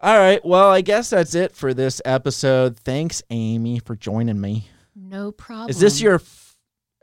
[0.00, 0.44] All right.
[0.44, 2.76] Well, I guess that's it for this episode.
[2.76, 4.68] Thanks, Amy, for joining me.
[4.94, 5.70] No problem.
[5.70, 6.16] Is this your?
[6.16, 6.56] F-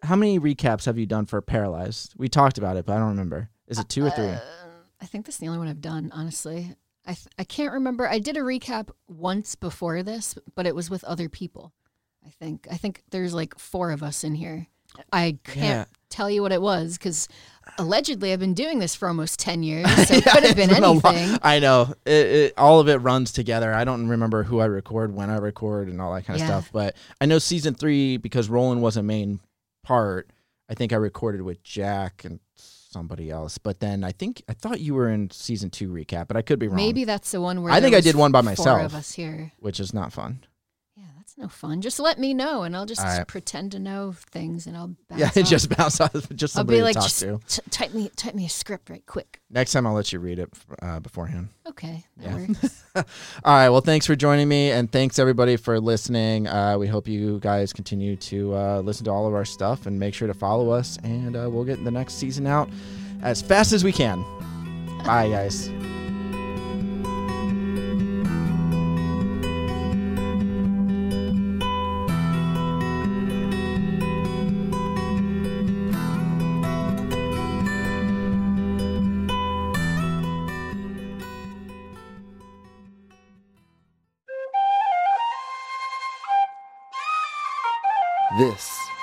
[0.03, 2.13] how many recaps have you done for Paralyzed?
[2.17, 3.49] We talked about it, but I don't remember.
[3.67, 4.25] Is it two or three?
[4.27, 4.39] Uh,
[5.01, 6.75] I think this is the only one I've done, honestly.
[7.05, 8.07] I, th- I can't remember.
[8.07, 11.73] I did a recap once before this, but it was with other people.
[12.25, 12.67] I think.
[12.69, 14.67] I think there's like four of us in here.
[15.13, 15.85] I can't Yeah.
[16.09, 17.27] tell you what it was because
[17.77, 19.85] allegedly I've been doing this for almost 10 years.
[20.07, 21.05] So it Yeah, could have been lot.
[21.13, 21.39] anything.
[21.43, 21.93] I know.
[22.05, 23.73] It, it, all of it runs together.
[23.73, 26.47] I don't remember who I record, when I record, and all that kind of Yeah.
[26.47, 26.69] stuff.
[26.73, 29.39] But I know season three because Roland was a main
[29.83, 30.29] part.
[30.69, 33.57] I think I recorded with Jack and somebody else.
[33.57, 36.59] But then I think I thought you were in season two recap, but I could
[36.59, 36.75] be wrong.
[36.75, 38.79] Maybe that's the one where I think I did one by myself.
[38.79, 39.51] Four of us here.
[39.59, 40.43] which is not fun.
[41.29, 41.81] That's no fun.
[41.81, 43.27] Just let me know, and I'll just right.
[43.27, 45.49] pretend to know things, and I'll bounce Yeah, off.
[45.49, 46.27] just bounce off.
[46.35, 47.39] Just I'll be like, to talk just to.
[47.47, 49.39] t- type me, type me a script right quick.
[49.51, 50.49] Next time, I'll let you read it
[50.81, 51.49] uh, beforehand.
[51.67, 52.47] Okay, that Yeah.
[52.47, 52.83] works.
[52.95, 53.03] All
[53.45, 53.69] right.
[53.69, 56.47] Well, thanks for joining me, and thanks everybody for listening.
[56.47, 59.99] Uh, we hope you guys continue to uh, listen to all of our stuff and
[59.99, 60.97] make sure to follow us.
[61.03, 62.69] And uh, we'll get the next season out
[63.21, 64.23] as fast as we can.
[65.05, 65.69] Bye, guys.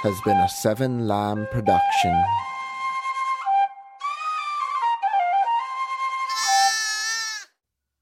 [0.06, 2.16] Has been a Seven Lamb production.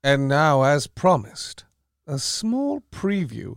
[0.03, 1.65] And now, as promised,
[2.07, 3.57] a small preview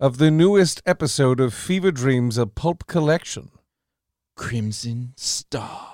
[0.00, 3.50] of the newest episode of Fever Dreams, a pulp collection.
[4.34, 5.92] Crimson Star.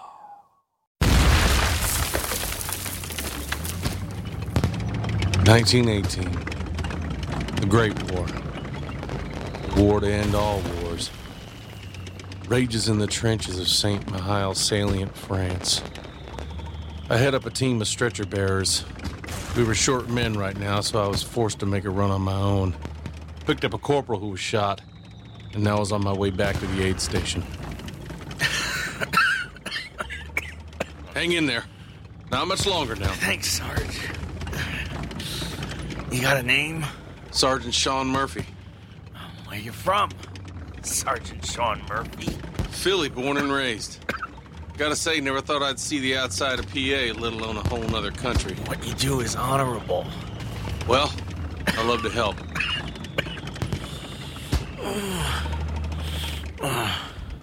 [5.45, 6.33] Nineteen eighteen.
[7.61, 8.27] The Great War.
[9.77, 11.11] War to end all wars.
[12.51, 14.05] Rages in the trenches of St.
[14.07, 15.81] Mihiel salient, France.
[17.09, 18.85] I head up a team of stretcher bearers.
[19.57, 22.23] We were short men right now, so I was forced to make a run on
[22.23, 22.75] my own.
[23.47, 24.81] Picked up a corporal who was shot,
[25.55, 27.45] and now I was on my way back to the aid station.
[31.15, 31.67] Hang in there.
[32.33, 33.13] Not much longer now.
[33.13, 34.11] Thanks, Sarge.
[36.11, 36.85] You got a name?
[37.31, 38.45] Sergeant Sean Murphy.
[39.47, 40.11] Where you from?
[40.87, 42.33] Sergeant Sean Murphy.
[42.71, 43.99] Philly, born and raised.
[44.77, 48.11] Gotta say, never thought I'd see the outside of PA, let alone a whole nother
[48.11, 48.55] country.
[48.67, 50.07] What you do is honorable.
[50.89, 51.13] Well,
[51.67, 52.37] I love to help.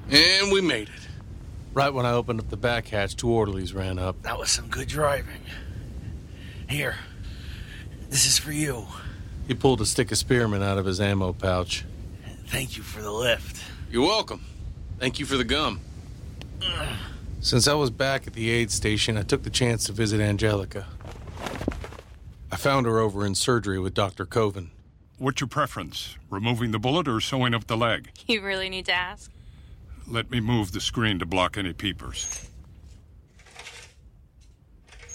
[0.09, 1.07] And we made it.
[1.73, 4.21] Right when I opened up the back hatch, two orderlies ran up.
[4.23, 5.41] That was some good driving.
[6.67, 6.95] Here,
[8.09, 8.87] this is for you.
[9.47, 11.85] He pulled a stick of spearmint out of his ammo pouch.
[12.47, 13.63] Thank you for the lift.
[13.91, 14.43] You're welcome.
[14.99, 15.81] Thank you for the gum.
[17.39, 20.87] Since I was back at the aid station, I took the chance to visit Angelica.
[22.51, 24.25] I found her over in surgery with Dr.
[24.25, 24.71] Coven.
[25.17, 26.15] What's your preference?
[26.29, 28.11] Removing the bullet or sewing up the leg?
[28.27, 29.31] You really need to ask?
[30.07, 32.49] Let me move the screen to block any peepers.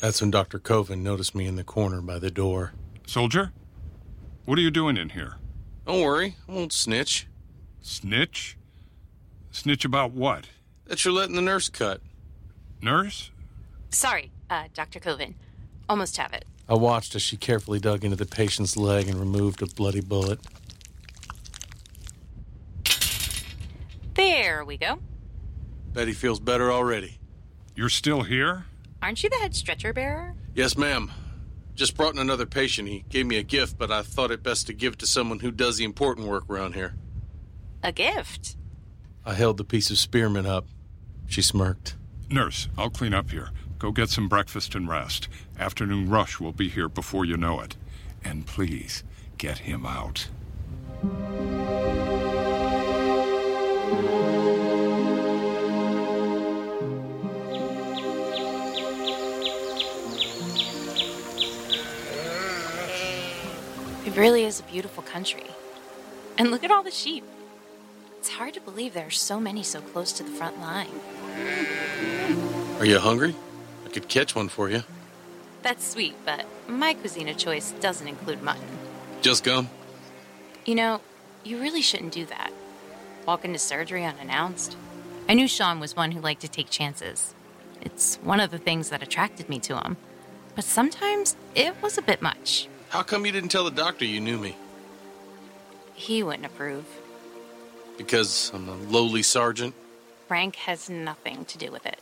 [0.01, 0.59] That's when Dr.
[0.59, 2.73] Coven noticed me in the corner by the door.
[3.07, 3.53] Soldier?
[4.45, 5.37] What are you doing in here?
[5.87, 7.27] Don't worry, I won't snitch.
[7.81, 8.57] Snitch?
[9.51, 10.47] Snitch about what?
[10.87, 12.01] That you're letting the nurse cut.
[12.81, 13.31] Nurse?
[13.91, 15.01] Sorry, uh, Dr.
[15.01, 15.35] Coven.
[15.89, 16.45] Almost have it.
[16.69, 20.39] I watched as she carefully dug into the patient's leg and removed a bloody bullet.
[24.15, 24.99] There we go.
[25.93, 27.19] Betty feels better already.
[27.75, 28.67] You're still here?
[29.03, 30.35] Aren't you the head stretcher bearer?
[30.55, 31.11] Yes, ma'am.
[31.83, 32.87] Just brought in another patient.
[32.87, 35.51] He gave me a gift, but I thought it best to give to someone who
[35.51, 36.95] does the important work around here.
[37.83, 38.57] A gift.
[39.27, 40.69] I held the piece of spearmint up.
[41.27, 41.97] She smirked.
[42.31, 43.51] Nurse, I'll clean up here.
[43.81, 45.29] Go get some breakfast and rest.
[45.59, 47.77] Afternoon rush will be here before you know it.
[48.23, 49.03] And please,
[49.37, 50.29] get him out.
[64.13, 65.47] We've really is a beautiful country.
[66.37, 67.25] And look at all the sheep.
[68.19, 70.91] It's hard to believe there are so many so close to the front line.
[72.79, 73.35] Are you hungry?
[73.87, 74.83] I could catch one for you.
[75.63, 78.67] That's sweet, but my cuisine of choice doesn't include mutton.
[79.23, 79.71] Just gum?
[80.67, 81.01] You know,
[81.43, 82.53] you really shouldn't do that.
[83.25, 84.77] Walk into surgery unannounced.
[85.27, 87.33] I knew Sean was one who liked to take chances.
[87.81, 89.97] It's one of the things that attracted me to him.
[90.55, 92.69] But sometimes it was a bit much.
[92.93, 94.55] How come you didn't tell the doctor you knew me?
[95.95, 96.85] He wouldn't approve.
[97.97, 99.75] Because I'm a lowly sergeant?
[100.29, 102.01] Frank has nothing to do with it.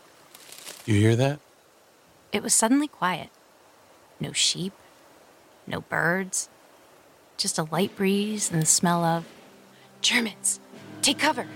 [0.87, 1.39] You hear that?
[2.33, 3.29] It was suddenly quiet.
[4.19, 4.73] No sheep,
[5.65, 6.49] no birds,
[7.37, 9.27] just a light breeze and the smell of
[10.03, 10.59] Germans.
[11.03, 11.47] Take cover.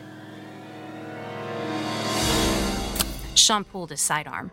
[3.35, 4.53] Sean pulled his sidearm.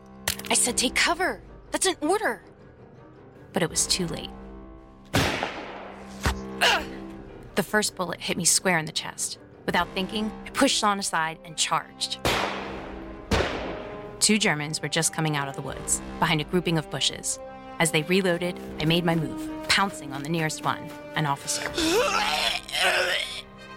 [0.50, 1.40] I said, Take cover.
[1.70, 2.42] That's an order.
[3.54, 4.32] But it was too late.
[7.56, 9.38] The first bullet hit me square in the chest.
[9.66, 12.20] Without thinking, I pushed Sean aside and charged.
[14.20, 17.40] Two Germans were just coming out of the woods, behind a grouping of bushes.
[17.80, 21.70] As they reloaded, I made my move, pouncing on the nearest one, an officer.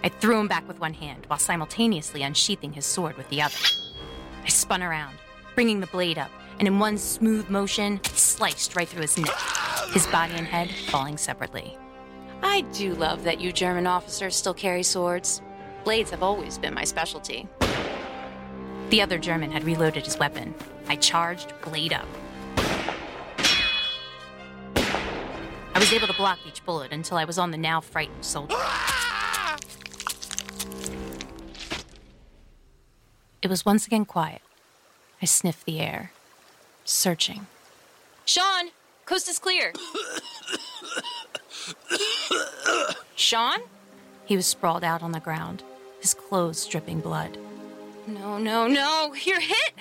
[0.03, 3.57] I threw him back with one hand while simultaneously unsheathing his sword with the other.
[4.43, 5.17] I spun around,
[5.55, 6.29] bringing the blade up,
[6.59, 9.35] and in one smooth motion, sliced right through his neck,
[9.91, 11.75] his body and head falling separately.
[12.43, 15.41] I do love that you German officers still carry swords.
[15.83, 17.47] Blades have always been my specialty.
[18.89, 20.53] The other German had reloaded his weapon.
[20.87, 22.07] I charged, blade up.
[24.77, 28.55] I was able to block each bullet until I was on the now frightened soldier.
[33.41, 34.41] It was once again quiet.
[35.21, 36.11] I sniffed the air,
[36.83, 37.47] searching.
[38.25, 38.69] Sean,
[39.05, 39.71] coast is clear.
[43.15, 43.59] Sean?
[44.25, 45.63] He was sprawled out on the ground,
[45.99, 47.37] his clothes dripping blood.
[48.07, 49.73] No, no, no, you're hit!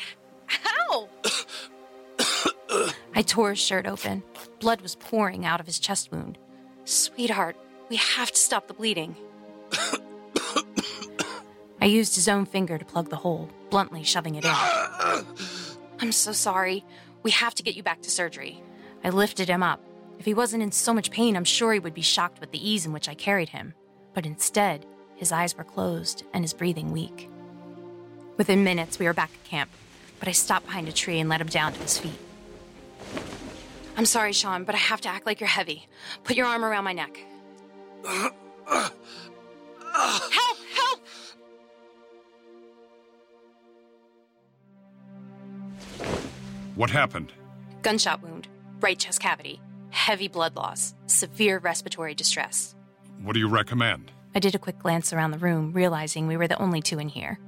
[0.47, 1.09] How?
[3.15, 4.23] I tore his shirt open.
[4.61, 6.39] Blood was pouring out of his chest wound.
[6.85, 7.57] Sweetheart,
[7.89, 9.17] we have to stop the bleeding.
[11.81, 14.55] I used his own finger to plug the hole, bluntly shoving it in.
[16.01, 16.85] I'm so sorry.
[17.23, 18.63] We have to get you back to surgery.
[19.03, 19.81] I lifted him up.
[20.19, 22.69] If he wasn't in so much pain, I'm sure he would be shocked with the
[22.69, 23.75] ease in which I carried him.
[24.15, 27.29] But instead, his eyes were closed and his breathing weak.
[28.37, 29.71] Within minutes, we were back at camp,
[30.19, 32.19] but I stopped behind a tree and let him down to his feet.
[33.97, 35.87] I'm sorry, Sean, but I have to act like you're heavy.
[36.25, 37.17] Put your arm around my neck.
[38.05, 38.35] help!
[39.95, 41.01] Help!
[46.75, 47.33] What happened?
[47.83, 48.49] Gunshot wound,
[48.81, 49.61] right chest cavity,
[49.95, 52.75] heavy blood loss, severe respiratory distress.
[53.23, 54.11] What do you recommend?
[54.35, 57.09] I did a quick glance around the room, realizing we were the only two in
[57.09, 57.39] here.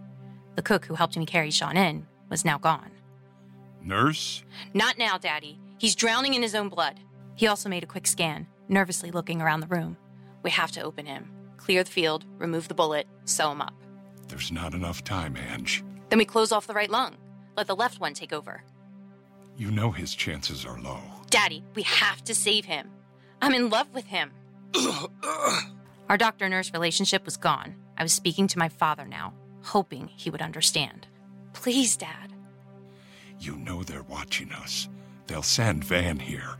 [0.54, 2.90] The cook who helped me carry Sean in was now gone.
[3.82, 4.44] Nurse?
[4.72, 5.58] Not now, Daddy.
[5.78, 6.98] He's drowning in his own blood.
[7.34, 9.96] He also made a quick scan, nervously looking around the room.
[10.42, 13.74] We have to open him, clear the field, remove the bullet, sew him up.
[14.28, 15.84] There's not enough time, Ange.
[16.08, 17.16] Then we close off the right lung.
[17.56, 18.62] Let the left one take over.
[19.56, 21.00] You know his chances are low.
[21.30, 22.90] Daddy, we have to save him.
[23.42, 24.30] I'm in love with him.
[26.08, 27.74] Our doctor nurse relationship was gone.
[27.98, 31.06] I was speaking to my father now, hoping he would understand.
[31.52, 32.32] Please, Dad.
[33.40, 34.88] You know they're watching us.
[35.26, 36.56] They'll send Van Heeren.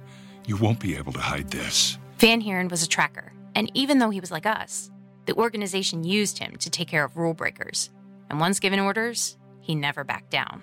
[0.47, 1.99] You won't be able to hide this.
[2.19, 4.91] Van Heeren was a tracker, and even though he was like us,
[5.27, 7.91] the organization used him to take care of rule breakers.
[8.31, 10.63] And once given orders, he never backed down.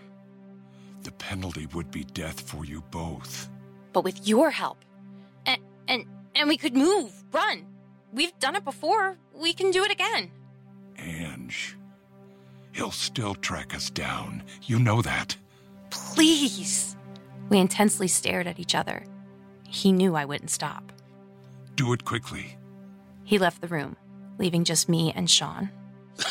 [1.03, 3.49] The penalty would be death for you both.
[3.93, 4.79] But with your help,
[5.45, 7.65] and and and we could move, run.
[8.11, 9.17] We've done it before.
[9.33, 10.31] We can do it again.
[10.97, 11.77] Ange.
[12.71, 14.43] He'll still track us down.
[14.63, 15.35] You know that.
[15.89, 16.95] Please.
[17.49, 19.05] We intensely stared at each other.
[19.67, 20.91] He knew I wouldn't stop.
[21.75, 22.57] Do it quickly.
[23.23, 23.95] He left the room,
[24.37, 25.69] leaving just me and Sean.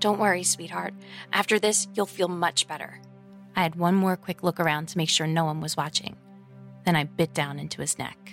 [0.00, 0.94] Don't worry, sweetheart.
[1.32, 3.00] After this, you'll feel much better.
[3.54, 6.16] I had one more quick look around to make sure no one was watching.
[6.84, 8.32] Then I bit down into his neck.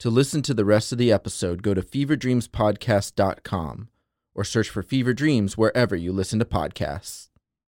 [0.00, 3.88] To listen to the rest of the episode, go to feverdreamspodcast.com
[4.34, 7.29] or search for Fever Dreams wherever you listen to podcasts.